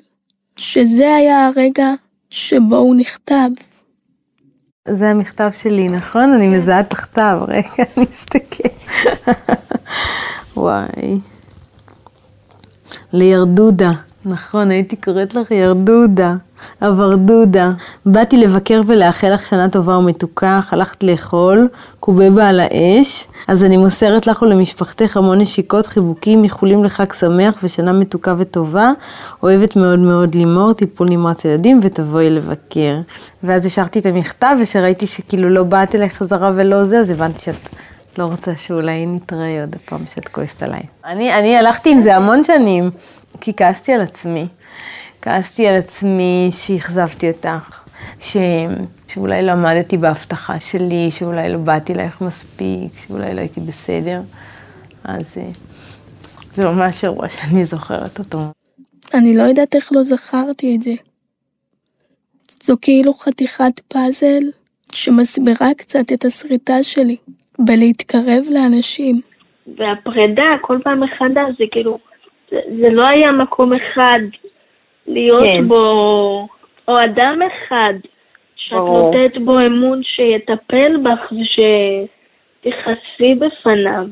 שזה 0.57 1.14
היה 1.14 1.46
הרגע 1.46 1.88
שבו 2.31 2.77
הוא 2.77 2.94
נכתב. 2.94 3.51
זה 4.88 5.11
המכתב 5.11 5.51
שלי, 5.55 5.88
נכון? 5.88 6.33
אני 6.33 6.49
מזהה 6.49 6.83
תחתיו, 6.83 7.40
רגע, 7.49 7.85
אני 7.96 8.07
אסתכל. 8.11 8.68
וואי. 10.57 11.20
לירדודה, 13.12 13.92
נכון, 14.25 14.70
הייתי 14.70 14.96
קוראת 14.96 15.35
לך 15.35 15.51
ירדודה, 15.51 16.35
אברדודה. 16.83 17.70
באתי 18.07 18.37
לבקר 18.37 18.81
ולאחל 18.87 19.35
לך 19.35 19.46
שנה 19.46 19.68
טובה 19.68 19.96
ומתוקה, 19.96 20.61
הלכת 20.70 21.03
לאכול, 21.03 21.68
קובבה 22.01 22.49
על 22.49 22.61
האש, 22.61 23.27
אז 23.49 23.64
אני 23.64 23.77
מוסרת 23.77 24.27
לך 24.27 24.42
ולמשפחתך 24.42 25.16
המון 25.16 25.40
נשיקות, 25.40 25.87
חיבוקים, 25.87 26.44
איחולים 26.44 26.85
לחג 26.85 27.12
שמח 27.12 27.55
ושנה 27.62 27.92
מתוקה 27.92 28.35
וטובה. 28.38 28.92
אוהבת 29.42 29.77
מאוד 29.77 29.99
מאוד 29.99 30.35
לימור, 30.35 30.73
טיפול 30.73 31.09
נמרץ 31.09 31.44
ילדים, 31.44 31.81
ותבואי 31.83 32.31
לבקר. 32.31 32.96
ואז 33.42 33.66
השארתי 33.66 33.99
את 33.99 34.07
המכתב, 34.07 34.57
וכשראיתי 34.62 35.07
שכאילו 35.07 35.51
לא 35.51 35.64
באת 35.64 35.94
אליי 35.94 36.11
חזרה 36.11 36.53
ולא 36.55 36.85
זה, 36.85 36.99
אז 36.99 37.11
הבנתי 37.11 37.38
שאת 37.38 37.68
לא 38.18 38.25
רוצה 38.25 38.53
שאולי 38.57 39.07
נתראה 39.07 39.61
עוד 39.61 39.77
פעם 39.85 40.01
שאת 40.14 40.29
כועסת 40.29 40.62
עליי. 40.62 40.83
אני, 41.05 41.35
אני 41.38 41.57
הלכתי 41.57 41.92
עם 41.92 42.01
זה 42.01 42.16
המון 42.16 42.44
שנים, 42.44 42.90
כי 43.40 43.53
כעסתי 43.57 43.92
על 43.92 44.01
עצמי. 44.01 44.46
כעסתי 45.22 45.68
על 45.68 45.78
עצמי 45.78 46.48
שאכזבתי 46.50 47.30
אותך, 47.30 47.83
ש... 48.20 48.37
שאולי 49.09 49.46
לא 49.46 49.52
עמדתי 49.52 49.96
בהבטחה 49.96 50.61
שלי, 50.61 51.11
שאולי 51.11 51.52
לא 51.52 51.59
באתי 51.59 51.92
אלייך 51.92 52.20
מספיק, 52.20 52.92
שאולי 53.06 53.35
לא 53.35 53.40
הייתי 53.40 53.61
בסדר. 53.61 54.20
אז 55.04 55.38
אה, 55.38 55.50
זה 56.54 56.64
ממש 56.64 57.04
אירוע 57.04 57.28
שאני 57.28 57.64
זוכרת 57.64 58.18
אותו. 58.18 58.38
אני 59.14 59.37
לא 59.37 59.42
יודעת 59.42 59.74
איך 59.74 59.92
לא 59.92 60.02
זכרתי 60.02 60.76
את 60.76 60.83
זה. 60.83 60.92
זו 62.62 62.76
כאילו 62.83 63.14
חתיכת 63.14 63.80
פאזל 63.88 64.42
שמסבירה 64.92 65.68
קצת 65.76 66.12
את 66.14 66.24
הסריטה 66.24 66.83
שלי. 66.83 67.16
בלהתקרב 67.59 68.44
לאנשים. 68.50 69.20
והפרידה 69.78 70.56
כל 70.61 70.78
פעם 70.85 71.00
מחדש, 71.00 71.50
זה 71.59 71.64
כאילו, 71.70 71.98
זה, 72.50 72.56
זה 72.80 72.88
לא 72.90 73.06
היה 73.06 73.33
מקום 73.33 73.72
אחד 73.72 74.20
להיות 75.12 75.44
כן. 75.44 75.68
בו, 75.68 76.46
או 76.88 77.05
אדם 77.05 77.38
אחד 77.46 77.94
שאת 78.57 78.79
או... 78.79 78.87
נותנת 78.87 79.44
בו 79.44 79.59
אמון 79.66 80.01
שיטפל 80.03 80.96
בך 81.03 81.33
ושתכעסי 81.33 83.35
בפניו. 83.35 84.07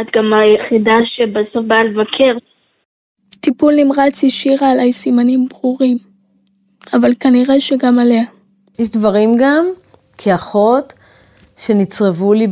את 0.00 0.06
גם 0.16 0.32
היחידה 0.32 0.96
שבסוף 1.04 1.66
באה 1.66 1.84
לבקר. 1.84 2.36
טיפול 3.40 3.72
נמרץ 3.76 4.24
השאירה 4.24 4.72
עליי 4.72 4.92
סימנים 4.92 5.46
ברורים, 5.48 5.96
אבל 6.92 7.10
כנראה 7.20 7.60
שגם 7.60 7.98
עליה. 7.98 8.22
יש 8.78 8.90
דברים 8.90 9.32
גם, 9.38 9.66
כאחות, 10.18 10.92
שנצרבו 11.56 12.32
לי 12.32 12.46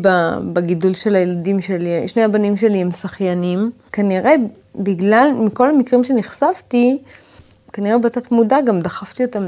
בגידול 0.53 0.95
של 0.95 1.15
הילדים 1.15 1.61
שלי. 1.61 2.09
שני 2.09 2.23
הבנים 2.23 2.57
שלי 2.57 2.79
הם 2.79 2.91
שחיינים. 2.91 3.71
כנראה 3.93 4.35
בגלל, 4.75 5.29
מכל 5.45 5.69
המקרים 5.69 6.05
שנחשפתי, 6.05 6.99
כנראה 7.73 7.99
בתת 7.99 8.31
מודע 8.31 8.61
גם 8.61 8.81
דחפתי 8.81 9.25
אותם 9.25 9.47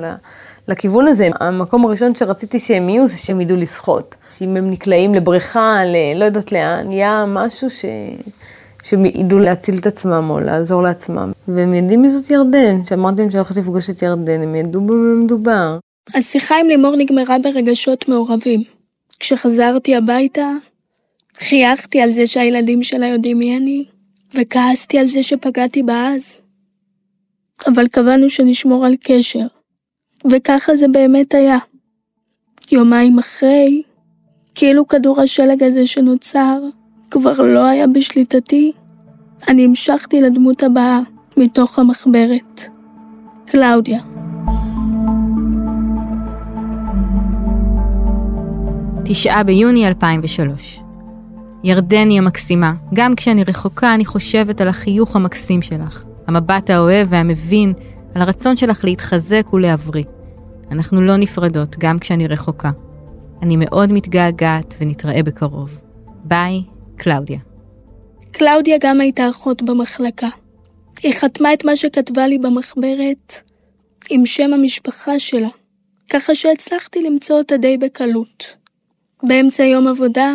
לכיוון 0.68 1.06
הזה. 1.06 1.28
המקום 1.40 1.84
הראשון 1.84 2.14
שרציתי 2.14 2.58
שהם 2.58 2.88
יהיו 2.88 3.06
זה 3.06 3.18
שהם 3.18 3.40
ידעו 3.40 3.56
לשחות. 3.56 4.14
שאם 4.38 4.56
הם 4.56 4.70
נקלעים 4.70 5.14
לבריכה, 5.14 5.84
ל... 5.84 6.18
לא 6.18 6.24
יודעת 6.24 6.52
לאן, 6.52 6.92
יהיה 6.92 7.24
משהו 7.28 7.70
ש... 7.70 7.84
שהם 8.82 9.04
ידעו 9.04 9.38
להציל 9.38 9.78
את 9.78 9.86
עצמם 9.86 10.26
או 10.30 10.40
לעזור 10.40 10.82
לעצמם. 10.82 11.32
והם 11.48 11.74
יודעים 11.74 12.02
מי 12.02 12.10
זאת 12.10 12.30
ירדן, 12.30 12.86
שאמרתי 12.88 13.20
להם 13.20 13.30
שאני 13.30 13.38
הולכת 13.38 13.56
לפגוש 13.56 13.90
את 13.90 14.02
ירדן, 14.02 14.40
הם 14.42 14.54
ידעו 14.54 14.80
במה 14.80 15.24
מדובר. 15.24 15.78
השיחה 16.14 16.54
עם 16.60 16.66
לימור 16.66 16.96
נגמרה 16.96 17.36
ברגשות 17.38 18.08
מעורבים. 18.08 18.62
כשחזרתי 19.20 19.96
הביתה, 19.96 20.50
חייכתי 21.38 22.00
על 22.00 22.12
זה 22.12 22.26
שהילדים 22.26 22.82
שלה 22.82 23.06
יודעים 23.06 23.38
מי 23.38 23.56
אני, 23.56 23.84
וכעסתי 24.34 24.98
על 24.98 25.08
זה 25.08 25.22
שפגעתי 25.22 25.82
בה 25.82 26.08
אז. 26.16 26.40
אבל 27.66 27.88
קבענו 27.88 28.30
שנשמור 28.30 28.86
על 28.86 28.94
קשר, 29.02 29.46
וככה 30.30 30.76
זה 30.76 30.88
באמת 30.88 31.34
היה. 31.34 31.58
יומיים 32.72 33.18
אחרי, 33.18 33.82
כאילו 34.54 34.88
כדור 34.88 35.20
השלג 35.20 35.62
הזה 35.62 35.86
שנוצר 35.86 36.58
כבר 37.10 37.40
לא 37.40 37.66
היה 37.66 37.86
בשליטתי, 37.86 38.72
אני 39.48 39.64
המשכתי 39.64 40.20
לדמות 40.20 40.62
הבאה 40.62 41.00
מתוך 41.36 41.78
המחברת. 41.78 42.68
קלאודיה. 43.46 44.00
תשעה 49.04 49.44
ביוני 49.44 49.88
2003. 49.88 50.80
ירדני 51.64 52.18
המקסימה, 52.18 52.74
גם 52.94 53.14
כשאני 53.16 53.44
רחוקה 53.44 53.94
אני 53.94 54.04
חושבת 54.04 54.60
על 54.60 54.68
החיוך 54.68 55.16
המקסים 55.16 55.62
שלך, 55.62 56.04
המבט 56.26 56.70
האוהב 56.70 57.06
והמבין, 57.10 57.72
על 58.14 58.22
הרצון 58.22 58.56
שלך 58.56 58.84
להתחזק 58.84 59.46
ולהבריא. 59.52 60.04
אנחנו 60.70 61.00
לא 61.00 61.16
נפרדות, 61.16 61.76
גם 61.78 61.98
כשאני 61.98 62.26
רחוקה. 62.26 62.70
אני 63.42 63.56
מאוד 63.56 63.92
מתגעגעת 63.92 64.74
ונתראה 64.80 65.22
בקרוב. 65.22 65.78
ביי. 66.24 66.62
קלאודיה. 66.96 67.38
קלאודיה 68.32 68.76
גם 68.80 69.00
הייתה 69.00 69.30
אחות 69.30 69.62
במחלקה. 69.62 70.28
היא 71.02 71.12
חתמה 71.12 71.52
את 71.52 71.64
מה 71.64 71.76
שכתבה 71.76 72.26
לי 72.26 72.38
במחברת 72.38 73.32
עם 74.10 74.26
שם 74.26 74.52
המשפחה 74.52 75.18
שלה, 75.18 75.48
ככה 76.10 76.34
שהצלחתי 76.34 77.02
למצוא 77.02 77.38
אותה 77.38 77.56
די 77.56 77.78
בקלות. 77.78 78.56
באמצע 79.22 79.62
יום 79.64 79.88
עבודה 79.88 80.34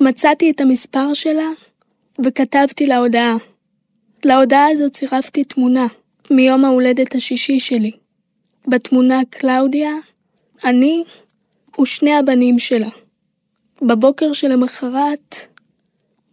מצאתי 0.00 0.50
את 0.50 0.60
המספר 0.60 1.14
שלה 1.14 1.48
וכתבתי 2.24 2.86
לה 2.86 2.98
הודעה. 2.98 3.36
להודעה 4.26 4.66
הזאת 4.72 4.92
צירפתי 4.92 5.44
תמונה 5.44 5.86
מיום 6.30 6.64
ההולדת 6.64 7.14
השישי 7.14 7.60
שלי. 7.60 7.90
בתמונה 8.68 9.20
קלאודיה, 9.30 9.90
אני 10.64 11.04
ושני 11.80 12.14
הבנים 12.18 12.58
שלה. 12.58 12.90
בבוקר 13.82 14.32
שלמחרת 14.32 15.34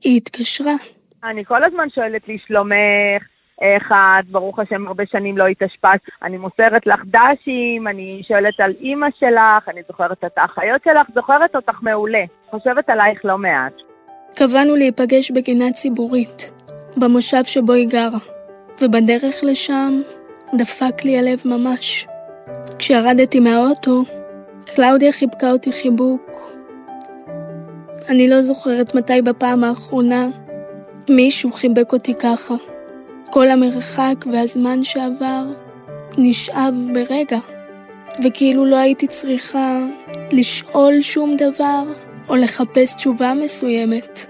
היא 0.04 0.18
התקשרה. 0.18 0.74
אני 1.24 1.46
כל 1.46 1.64
הזמן 1.64 1.90
שואלת 1.96 2.28
לי 2.28 2.38
שלומך, 2.48 3.24
איך 3.62 3.92
את, 3.92 4.26
ברוך 4.32 4.60
השם 4.60 4.88
הרבה 4.88 5.04
שנים 5.12 5.38
לא 5.38 5.48
התאשפזת, 5.48 6.02
אני 6.24 6.38
מוסרת 6.38 6.88
לך 6.88 7.00
דשים, 7.06 7.88
אני 7.88 8.22
שואלת 8.28 8.60
על 8.60 8.74
אימא 8.82 9.08
שלך, 9.20 9.70
אני 9.70 9.82
זוכרת 9.88 10.24
את 10.26 10.38
האחיות 10.38 10.82
שלך, 10.84 11.08
זוכרת 11.16 11.56
אותך 11.56 11.78
מעולה, 11.82 12.24
חושבת 12.50 12.90
עלייך 12.90 13.26
לא 13.26 13.38
מעט. 13.38 13.74
קבענו 14.36 14.76
להיפגש 14.76 15.32
בגינה 15.32 15.72
ציבורית, 15.72 16.52
במושב 16.98 17.44
שבו 17.44 17.74
היא 17.74 17.88
גרה, 17.88 18.20
ובדרך 18.82 19.36
לשם 19.44 20.02
דפק 20.54 21.04
לי 21.04 21.18
הלב 21.18 21.42
ממש. 21.46 22.08
כשירדתי 22.80 23.40
מהאוטו, 23.40 24.04
קלאודיה 24.66 25.12
חיבקה 25.12 25.52
אותי 25.52 25.72
חיבוק. 25.72 26.52
אני 28.10 28.30
לא 28.30 28.42
זוכרת 28.42 28.96
מתי 28.96 29.22
בפעם 29.22 29.64
האחרונה 29.64 30.28
מישהו 31.10 31.52
חיבק 31.52 31.94
אותי 31.94 32.14
ככה. 32.16 32.56
כל 33.30 33.48
המרחק 33.48 34.26
והזמן 34.32 34.84
שעבר 34.84 35.44
נשאב 36.18 36.74
ברגע, 36.94 37.40
וכאילו 38.24 38.66
לא 38.66 38.76
הייתי 38.76 39.08
צריכה 39.08 39.80
לשאול 40.32 41.02
שום 41.02 41.36
דבר 41.38 41.84
או 42.30 42.36
לחפש 42.36 42.96
תשובה 42.96 43.34
מסוימת. 43.34 44.26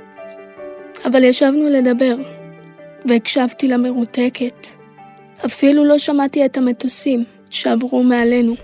אבל 1.05 1.23
ישבנו 1.23 1.69
לדבר, 1.69 2.15
והקשבתי 3.05 3.67
לה 3.67 3.77
מרותקת. 3.77 4.67
אפילו 5.45 5.85
לא 5.85 5.97
שמעתי 5.97 6.45
את 6.45 6.57
המטוסים 6.57 7.25
שעברו 7.49 8.03
מעלינו. 8.03 8.55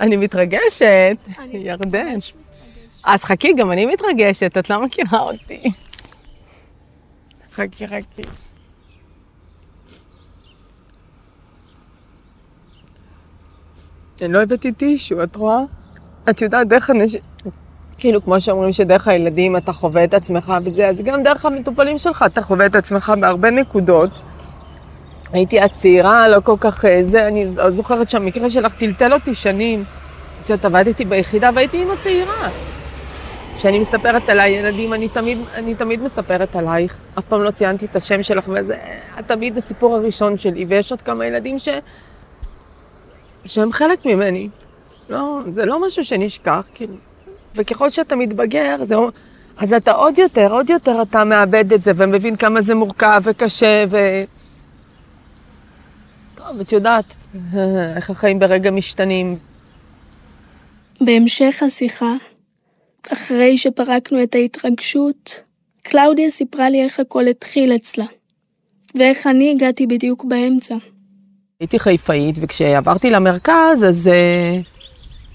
אני 0.00 0.16
מתרגשת, 0.16 1.16
ירדן. 1.52 2.18
אז 3.04 3.24
חכי, 3.24 3.52
גם 3.52 3.72
אני 3.72 3.86
מתרגשת, 3.86 4.58
את 4.58 4.70
לא 4.70 4.84
מכירה 4.84 5.20
אותי. 5.20 5.62
חכי, 7.54 7.88
חכי. 7.88 8.22
אני 14.22 14.32
לא 14.32 14.42
הבאתי 14.42 14.72
טישו, 14.72 15.22
את 15.22 15.36
רואה? 15.36 15.60
את 16.30 16.42
יודעת, 16.42 16.68
דרך 16.68 16.90
אנשים... 16.90 17.20
כאילו, 18.00 18.24
כמו 18.24 18.40
שאומרים 18.40 18.72
שדרך 18.72 19.08
הילדים 19.08 19.56
אתה 19.56 19.72
חווה 19.72 20.04
את 20.04 20.14
עצמך 20.14 20.52
וזה, 20.64 20.88
אז 20.88 21.00
גם 21.00 21.22
דרך 21.22 21.46
המטופלים 21.46 21.98
שלך 21.98 22.24
אתה 22.26 22.42
חווה 22.42 22.66
את 22.66 22.74
עצמך 22.74 23.12
בהרבה 23.20 23.50
נקודות. 23.50 24.20
הייתי 25.32 25.62
אז 25.62 25.70
צעירה, 25.78 26.28
לא 26.28 26.40
כל 26.44 26.56
כך 26.60 26.84
אה, 26.84 27.00
זה, 27.04 27.26
אני 27.26 27.46
זוכרת 27.68 28.08
שהמקרה 28.08 28.50
שלך 28.50 28.74
טלטל 28.74 29.12
אותי 29.12 29.34
שנים. 29.34 29.84
את 30.42 30.50
יודעת, 30.50 30.64
עבדתי 30.64 31.04
ביחידה 31.04 31.50
והייתי 31.54 31.76
אימא 31.76 31.94
צעירה. 32.02 32.50
כשאני 33.56 33.78
מספרת 33.78 34.28
על 34.28 34.40
הילדים, 34.40 34.92
אני 34.94 35.08
תמיד, 35.08 35.38
אני 35.54 35.74
תמיד 35.74 36.02
מספרת 36.02 36.56
עלייך. 36.56 36.98
אף 37.18 37.24
פעם 37.24 37.42
לא 37.42 37.50
ציינתי 37.50 37.86
את 37.86 37.96
השם 37.96 38.22
שלך, 38.22 38.48
וזה 38.48 38.76
תמיד 39.26 39.56
הסיפור 39.56 39.96
הראשון 39.96 40.36
שלי. 40.36 40.64
ויש 40.68 40.90
עוד 40.90 41.02
כמה 41.02 41.26
ילדים 41.26 41.58
ש... 41.58 41.68
שהם 43.44 43.72
חלק 43.72 44.06
ממני. 44.06 44.48
לא, 45.08 45.38
זה 45.48 45.66
לא 45.66 45.86
משהו 45.86 46.04
שנשכח, 46.04 46.68
כאילו. 46.74 46.94
וככל 47.54 47.90
שאתה 47.90 48.16
מתבגר, 48.16 48.76
זה... 48.84 48.94
אז 49.56 49.72
אתה 49.72 49.92
עוד 49.92 50.18
יותר, 50.18 50.52
עוד 50.52 50.70
יותר 50.70 51.02
אתה 51.02 51.24
מאבד 51.24 51.72
את 51.72 51.82
זה, 51.82 51.92
ומבין 51.96 52.36
כמה 52.36 52.60
זה 52.60 52.74
מורכב 52.74 53.22
וקשה, 53.24 53.84
ו... 53.90 53.96
טוב, 56.34 56.60
את 56.60 56.72
יודעת 56.72 57.16
איך 57.96 58.10
החיים 58.10 58.38
ברגע 58.38 58.70
משתנים. 58.70 59.36
בהמשך 61.00 61.62
השיחה, 61.66 62.12
אחרי 63.12 63.58
שפרקנו 63.58 64.22
את 64.22 64.34
ההתרגשות, 64.34 65.42
קלאודיה 65.82 66.30
סיפרה 66.30 66.70
לי 66.70 66.84
איך 66.84 67.00
הכל 67.00 67.26
התחיל 67.26 67.72
אצלה, 67.76 68.04
ואיך 68.94 69.26
אני 69.26 69.50
הגעתי 69.50 69.86
בדיוק 69.86 70.24
באמצע. 70.24 70.74
הייתי 71.60 71.78
חיפאית, 71.78 72.36
וכשעברתי 72.40 73.10
למרכז, 73.10 73.84
אז, 73.84 74.08
אה, 74.08 74.60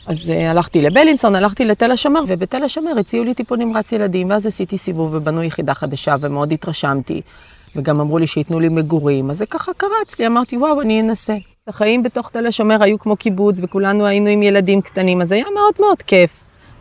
אז 0.08 0.30
אה, 0.30 0.52
הלכתי 0.52 0.82
לבלינסון, 0.82 1.36
הלכתי 1.36 1.66
לתל 1.66 1.92
השומר, 1.92 2.22
ובתל 2.28 2.64
השומר 2.64 3.00
הציעו 3.00 3.24
לי 3.24 3.34
טיפול 3.34 3.58
נמרץ 3.58 3.92
ילדים, 3.92 4.30
ואז 4.30 4.46
עשיתי 4.46 4.78
סיבוב 4.78 5.14
ובנו 5.14 5.44
יחידה 5.44 5.74
חדשה, 5.74 6.16
ומאוד 6.20 6.52
התרשמתי. 6.52 7.22
וגם 7.76 8.00
אמרו 8.00 8.18
לי 8.18 8.28
שייתנו 8.28 8.60
לי 8.60 8.70
מגורים, 8.70 9.30
אז 9.30 9.38
זה 9.38 9.46
ככה 9.46 9.72
קרץ 9.74 10.20
לי, 10.20 10.28
אמרתי, 10.28 10.58
וואו, 10.58 10.82
אני 10.82 11.02
אנסה. 11.02 11.36
החיים 11.68 12.04
בתוך 12.04 12.30
תל 12.32 12.48
השומר 12.48 12.84
היו 12.84 13.00
כמו 13.00 13.16
קיבוץ, 13.16 13.60
וכולנו 13.62 14.06
היינו 14.06 14.28
עם 14.28 14.44
ילדים 14.44 14.82
קטנים, 14.82 15.22
אז 15.22 15.32
היה 15.32 15.46
מאוד 15.54 15.74
מאוד 15.80 16.02
כיף. 16.02 16.32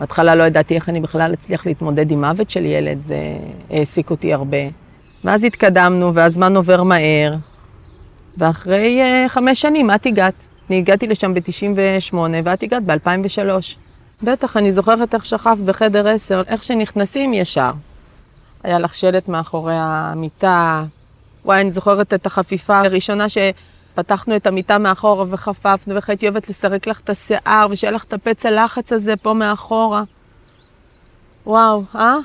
בהתחלה 0.01 0.35
לא 0.35 0.43
ידעתי 0.43 0.75
איך 0.75 0.89
אני 0.89 1.01
בכלל 1.01 1.35
אצליח 1.35 1.67
להתמודד 1.67 2.11
עם 2.11 2.25
מוות 2.25 2.51
של 2.51 2.65
ילד, 2.65 2.99
זה 3.07 3.17
העסיק 3.71 4.11
אותי 4.11 4.33
הרבה. 4.33 4.59
ואז 5.25 5.45
התקדמנו, 5.45 6.15
והזמן 6.15 6.57
עובר 6.57 6.83
מהר, 6.83 7.35
ואחרי 8.37 9.03
uh, 9.03 9.29
חמש 9.29 9.61
שנים 9.61 9.91
את 9.91 10.07
הגעת. 10.07 10.35
אני 10.71 10.79
הגעתי 10.79 11.07
לשם 11.07 11.35
ב-98 11.35 12.15
ואת 12.45 12.63
הגעת 12.63 12.85
ב-2003. 12.85 13.39
בטח, 14.23 14.57
אני 14.57 14.73
זוכרת 14.73 15.15
איך 15.15 15.27
שכבת 15.27 15.59
בחדר 15.59 16.09
10, 16.09 16.43
איך 16.47 16.63
שנכנסים 16.63 17.35
ישר. 17.35 17.71
היה 18.63 18.79
לך 18.79 18.95
שלט 18.95 19.29
מאחורי 19.29 19.75
המיטה. 19.77 20.85
וואי, 21.45 21.61
אני 21.61 21.71
זוכרת 21.71 22.15
את 22.15 22.27
החפיפה 22.27 22.79
הראשונה 22.79 23.27
שפתחנו 23.29 24.37
את 24.37 24.47
המיטה 24.47 24.79
מאחורה 24.79 25.25
וחפפנו, 25.29 25.95
ואיך 25.95 26.09
הייתי 26.09 26.29
אוהבת 26.29 26.49
לסרק 26.49 26.87
לך 26.87 27.01
את 27.01 27.11
השיער, 27.11 27.67
ושיהיה 27.71 27.91
לך 27.91 28.05
את 28.05 28.13
הפצע 28.13 28.51
לחץ 28.51 28.93
הזה 28.93 29.17
פה 29.17 29.33
מאחורה. 29.33 30.03
וואו, 31.47 31.83
אה? 31.95 32.17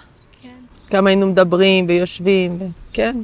כן. 0.42 0.50
כמה 0.90 1.10
היינו 1.10 1.28
מדברים 1.28 1.86
ויושבים, 1.88 2.62
ו... 2.62 2.66
כן. 2.94 3.18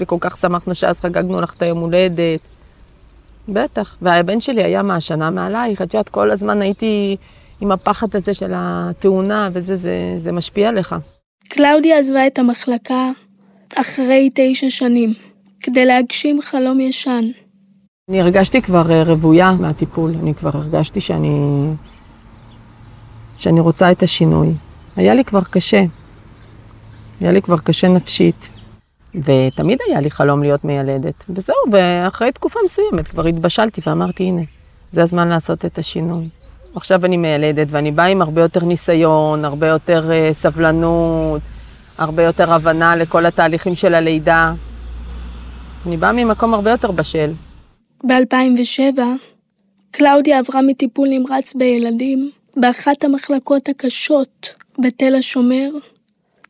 וכל 0.00 0.16
כך 0.20 0.36
שמחנו 0.36 0.74
שאז 0.74 1.00
חגגנו 1.00 1.40
לך 1.40 1.54
את 1.56 1.62
היום 1.62 1.78
הולדת. 1.78 2.57
בטח. 3.48 3.96
והבן 4.02 4.40
שלי 4.40 4.62
היה 4.64 4.82
מהשנה 4.82 5.30
מעלייך, 5.30 5.82
את 5.82 5.94
יודעת, 5.94 6.08
כל 6.08 6.30
הזמן 6.30 6.62
הייתי 6.62 7.16
עם 7.60 7.72
הפחד 7.72 8.16
הזה 8.16 8.34
של 8.34 8.52
התאונה, 8.54 9.48
וזה 9.52 9.76
זה, 9.76 10.14
זה 10.18 10.32
משפיע 10.32 10.68
עליך. 10.68 10.94
קלאודיה 11.48 11.98
עזבה 11.98 12.26
את 12.26 12.38
המחלקה 12.38 13.10
אחרי 13.76 14.30
תשע 14.34 14.70
שנים, 14.70 15.14
כדי 15.60 15.84
להגשים 15.84 16.42
חלום 16.42 16.80
ישן. 16.80 17.24
אני 18.10 18.20
הרגשתי 18.20 18.62
כבר 18.62 18.92
אה, 18.92 19.02
רוויה 19.02 19.52
מהטיפול, 19.52 20.14
אני 20.22 20.34
כבר 20.34 20.50
הרגשתי 20.54 21.00
שאני... 21.00 21.30
שאני 23.38 23.60
רוצה 23.60 23.90
את 23.90 24.02
השינוי. 24.02 24.48
היה 24.96 25.14
לי 25.14 25.24
כבר 25.24 25.42
קשה. 25.50 25.84
היה 27.20 27.32
לי 27.32 27.42
כבר 27.42 27.58
קשה 27.58 27.88
נפשית. 27.88 28.50
ותמיד 29.14 29.78
היה 29.86 30.00
לי 30.00 30.10
חלום 30.10 30.42
להיות 30.42 30.64
מיילדת. 30.64 31.24
וזהו, 31.30 31.56
ואחרי 31.72 32.32
תקופה 32.32 32.60
מסוימת 32.64 33.08
כבר 33.08 33.26
התבשלתי 33.26 33.80
ואמרתי, 33.86 34.24
הנה, 34.24 34.42
זה 34.90 35.02
הזמן 35.02 35.28
לעשות 35.28 35.64
את 35.64 35.78
השינוי. 35.78 36.28
עכשיו 36.74 37.04
אני 37.04 37.16
מיילדת 37.16 37.66
ואני 37.70 37.90
באה 37.90 38.06
עם 38.06 38.22
הרבה 38.22 38.40
יותר 38.40 38.64
ניסיון, 38.64 39.44
הרבה 39.44 39.68
יותר 39.68 40.10
uh, 40.10 40.34
סבלנות, 40.34 41.40
הרבה 41.98 42.22
יותר 42.22 42.52
הבנה 42.52 42.96
לכל 42.96 43.26
התהליכים 43.26 43.74
של 43.74 43.94
הלידה. 43.94 44.52
אני 45.86 45.96
באה 45.96 46.12
ממקום 46.12 46.54
הרבה 46.54 46.70
יותר 46.70 46.90
בשל. 46.90 47.32
ב-2007, 48.04 49.00
קלאודיה 49.90 50.38
עברה 50.38 50.62
מטיפול 50.62 51.08
נמרץ 51.08 51.54
בילדים 51.54 52.30
באחת 52.56 53.04
המחלקות 53.04 53.68
הקשות 53.68 54.54
בתל 54.78 55.14
השומר 55.18 55.68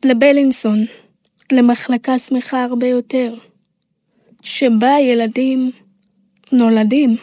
לבלינסון, 0.05 0.85
למחלקה 1.51 2.17
שמחה 2.17 2.63
הרבה 2.63 2.87
יותר, 2.87 3.33
שבה 4.41 4.99
ילדים 4.99 5.71
נולדים. 6.51 7.17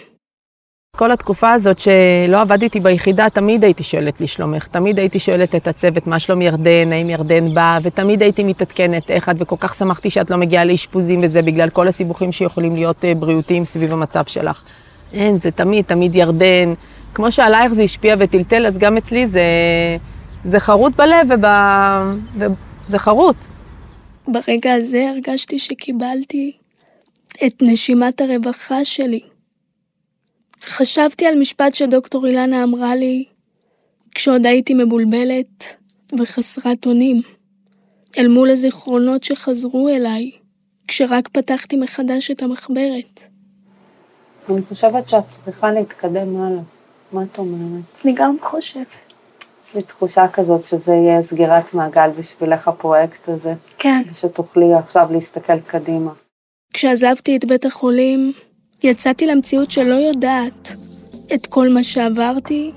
כל 0.96 1.12
התקופה 1.12 1.52
הזאת 1.52 1.78
שלא 1.78 2.40
עבדתי 2.40 2.80
ביחידה, 2.80 3.30
תמיד 3.30 3.64
הייתי 3.64 3.82
שואלת 3.82 4.20
לשלומך, 4.20 4.66
תמיד 4.66 4.98
הייתי 4.98 5.18
שואלת 5.18 5.54
את 5.54 5.68
הצוות, 5.68 6.06
מה 6.06 6.18
שלום 6.18 6.42
ירדן, 6.42 6.92
האם 6.92 7.10
ירדן 7.10 7.54
בא, 7.54 7.78
ותמיד 7.82 8.22
הייתי 8.22 8.44
מתעדכנת 8.44 9.10
איך 9.10 9.28
את, 9.28 9.36
וכל 9.38 9.56
כך 9.60 9.74
שמחתי 9.74 10.10
שאת 10.10 10.30
לא 10.30 10.36
מגיעה 10.36 10.64
לאשפוזים 10.64 11.20
וזה, 11.22 11.42
בגלל 11.42 11.70
כל 11.70 11.88
הסיבוכים 11.88 12.32
שיכולים 12.32 12.74
להיות 12.74 13.04
אה, 13.04 13.14
בריאותיים 13.14 13.64
סביב 13.64 13.92
המצב 13.92 14.22
שלך. 14.26 14.62
אין, 15.12 15.38
זה 15.38 15.50
תמיד, 15.50 15.84
תמיד 15.84 16.16
ירדן. 16.16 16.74
כמו 17.14 17.32
שעלייך 17.32 17.72
זה 17.72 17.82
השפיע 17.82 18.16
וטלטל, 18.18 18.66
אז 18.66 18.78
גם 18.78 18.96
אצלי 18.96 19.26
זה, 19.26 19.42
זה 20.44 20.60
חרוט 20.60 20.96
בלב 20.96 21.28
וב, 21.30 22.52
זה 22.88 22.98
חרוט. 22.98 23.36
ברגע 24.28 24.74
הזה 24.74 25.10
הרגשתי 25.14 25.58
שקיבלתי 25.58 26.56
את 27.46 27.62
נשימת 27.62 28.20
הרווחה 28.20 28.84
שלי. 28.84 29.20
חשבתי 30.60 31.26
על 31.26 31.34
משפט 31.40 31.74
שדוקטור 31.74 32.26
אילנה 32.26 32.62
אמרה 32.62 32.94
לי 32.94 33.24
כשעוד 34.14 34.46
הייתי 34.46 34.74
מבולבלת 34.74 35.76
וחסרת 36.18 36.86
אונים, 36.86 37.22
אל 38.18 38.28
מול 38.28 38.50
הזיכרונות 38.50 39.24
שחזרו 39.24 39.88
אליי 39.88 40.30
כשרק 40.88 41.28
פתחתי 41.28 41.76
מחדש 41.76 42.30
את 42.30 42.42
המחברת. 42.42 43.20
אני 44.50 44.62
חושבת 44.62 45.08
שאת 45.08 45.28
צריכה 45.28 45.72
להתקדם 45.72 46.36
הלאה. 46.36 46.62
מה 47.12 47.22
את 47.22 47.38
אומרת? 47.38 47.84
אני 48.04 48.12
גם 48.16 48.36
חושבת. 48.42 49.05
יש 49.66 49.74
לי 49.74 49.82
תחושה 49.82 50.28
כזאת 50.28 50.64
שזה 50.64 50.92
יהיה 50.92 51.22
סגירת 51.22 51.74
מעגל 51.74 52.10
בשבילך 52.18 52.68
הפרויקט 52.68 53.28
הזה. 53.28 53.54
כן. 53.78 54.02
ושתוכלי 54.10 54.74
עכשיו 54.74 55.06
להסתכל 55.10 55.60
קדימה. 55.60 56.12
כשעזבתי 56.72 57.36
את 57.36 57.44
בית 57.44 57.64
החולים, 57.64 58.32
יצאתי 58.82 59.26
למציאות 59.26 59.70
שלא 59.70 59.94
יודעת 59.94 60.76
את 61.34 61.46
כל 61.46 61.68
מה 61.68 61.82
שעברתי, 61.82 62.72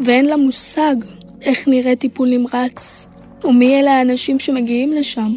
ואין 0.00 0.24
לה 0.24 0.36
מושג 0.36 0.96
איך 1.42 1.68
נראה 1.68 1.96
טיפול 1.96 2.28
נמרץ, 2.28 3.06
ומי 3.44 3.80
אלה 3.80 3.90
האנשים 3.90 4.38
שמגיעים 4.38 4.92
לשם. 4.92 5.34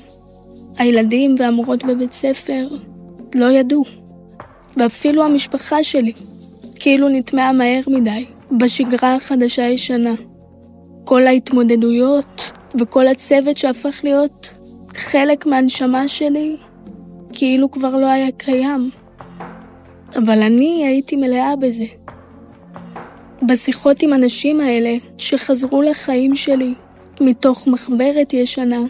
הילדים 0.77 1.35
והמורות 1.39 1.83
בבית 1.83 2.13
ספר 2.13 2.67
לא 3.35 3.51
ידעו, 3.51 3.83
ואפילו 4.77 5.23
המשפחה 5.23 5.83
שלי, 5.83 6.13
כאילו 6.75 7.09
נטמעה 7.09 7.51
מהר 7.51 7.81
מדי, 7.87 8.25
בשגרה 8.51 9.15
החדשה-ישנה. 9.15 10.13
כל 11.05 11.27
ההתמודדויות 11.27 12.51
וכל 12.79 13.07
הצוות 13.07 13.57
שהפך 13.57 13.99
להיות 14.03 14.53
חלק 14.97 15.45
מהנשמה 15.45 16.07
שלי, 16.07 16.57
כאילו 17.33 17.71
כבר 17.71 17.95
לא 17.95 18.05
היה 18.05 18.31
קיים. 18.31 18.89
אבל 20.15 20.41
אני 20.41 20.85
הייתי 20.87 21.15
מלאה 21.15 21.55
בזה. 21.55 21.85
בשיחות 23.47 24.03
עם 24.03 24.13
הנשים 24.13 24.61
האלה, 24.61 24.95
שחזרו 25.17 25.81
לחיים 25.81 26.35
שלי 26.35 26.73
מתוך 27.21 27.67
מחברת 27.67 28.33
ישנה, 28.33 28.81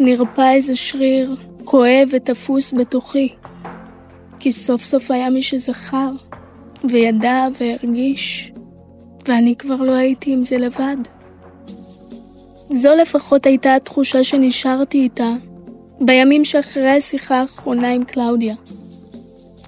נרפא 0.00 0.52
איזה 0.52 0.76
שריר 0.76 1.36
כואב 1.64 2.08
ותפוס 2.12 2.72
בתוכי. 2.72 3.28
כי 4.38 4.52
סוף 4.52 4.82
סוף 4.82 5.10
היה 5.10 5.30
מי 5.30 5.42
שזכר, 5.42 6.10
וידע 6.90 7.48
והרגיש, 7.60 8.52
ואני 9.28 9.56
כבר 9.56 9.74
לא 9.74 9.92
הייתי 9.92 10.32
עם 10.32 10.44
זה 10.44 10.58
לבד. 10.58 10.96
זו 12.70 12.90
לפחות 13.02 13.46
הייתה 13.46 13.74
התחושה 13.74 14.24
שנשארתי 14.24 14.98
איתה 14.98 15.30
בימים 16.00 16.44
שאחרי 16.44 16.90
השיחה 16.90 17.40
האחרונה 17.40 17.92
עם 17.92 18.04
קלאודיה. 18.04 18.54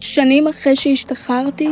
שנים 0.01 0.49
אחרי 0.49 0.77
שהשתחררתי, 0.77 1.69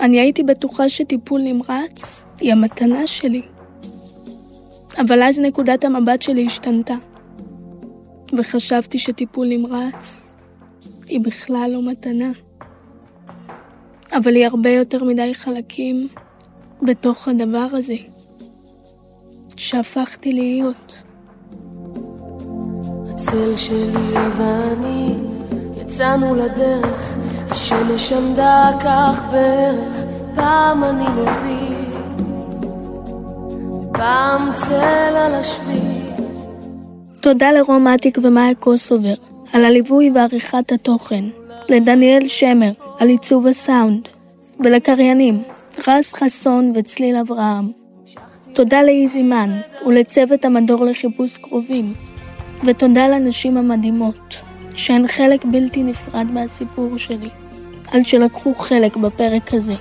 אני 0.00 0.20
הייתי 0.20 0.42
בטוחה 0.42 0.88
שטיפול 0.88 1.40
נמרץ 1.40 2.24
היא 2.40 2.52
המתנה 2.52 3.06
שלי. 3.06 3.42
אבל 5.00 5.22
אז 5.22 5.38
נקודת 5.38 5.84
המבט 5.84 6.22
שלי 6.22 6.46
השתנתה, 6.46 6.94
וחשבתי 8.38 8.98
שטיפול 8.98 9.46
נמרץ 9.48 10.34
היא 11.08 11.20
בכלל 11.20 11.70
לא 11.74 11.82
מתנה. 11.82 12.30
אבל 14.12 14.34
היא 14.34 14.46
הרבה 14.46 14.70
יותר 14.70 15.04
מדי 15.04 15.34
חלקים 15.34 16.08
בתוך 16.82 17.28
הדבר 17.28 17.66
הזה, 17.72 17.94
שהפכתי 19.56 20.32
להיות. 20.32 21.02
הצל 23.10 23.56
שלי 23.56 24.14
ואני 24.36 25.14
יצאנו 25.82 26.34
לדרך, 26.34 27.16
השמש 27.50 28.12
עמדה 28.12 28.70
כך 28.80 29.22
בערך, 29.30 30.04
פעם 30.34 30.84
אני 30.84 31.08
מוביל, 31.08 31.94
ופעם 33.90 34.52
צל 34.54 35.16
על 35.16 35.34
השביל. 35.34 35.94
תודה 37.22 37.52
לרומטיק 37.52 38.18
ומאיה 38.22 38.54
קוסובר 38.54 39.14
על 39.52 39.64
הליווי 39.64 40.10
ועריכת 40.14 40.72
התוכן, 40.72 41.24
לדניאל 41.68 42.28
שמר 42.28 42.72
על 42.98 43.08
עיצוב 43.08 43.46
הסאונד, 43.46 44.08
ולקריינים 44.60 45.42
רז 45.88 46.12
חסון 46.12 46.72
וצליל 46.74 47.16
אברהם. 47.16 47.72
תודה 48.52 48.82
לאיזי 48.82 49.22
מן 49.22 49.60
ולצוות 49.86 50.44
המדור 50.44 50.84
לחיפוש 50.84 51.38
קרובים, 51.38 51.94
ותודה 52.64 53.08
לנשים 53.08 53.56
המדהימות, 53.56 54.36
שהן 54.74 55.08
חלק 55.08 55.44
בלתי 55.44 55.82
נפרד 55.82 56.26
מהסיפור 56.30 56.98
שלי, 56.98 57.28
על 57.92 58.04
שלקחו 58.04 58.54
חלק 58.54 58.96
בפרק 58.96 59.54
הזה. 59.54 59.74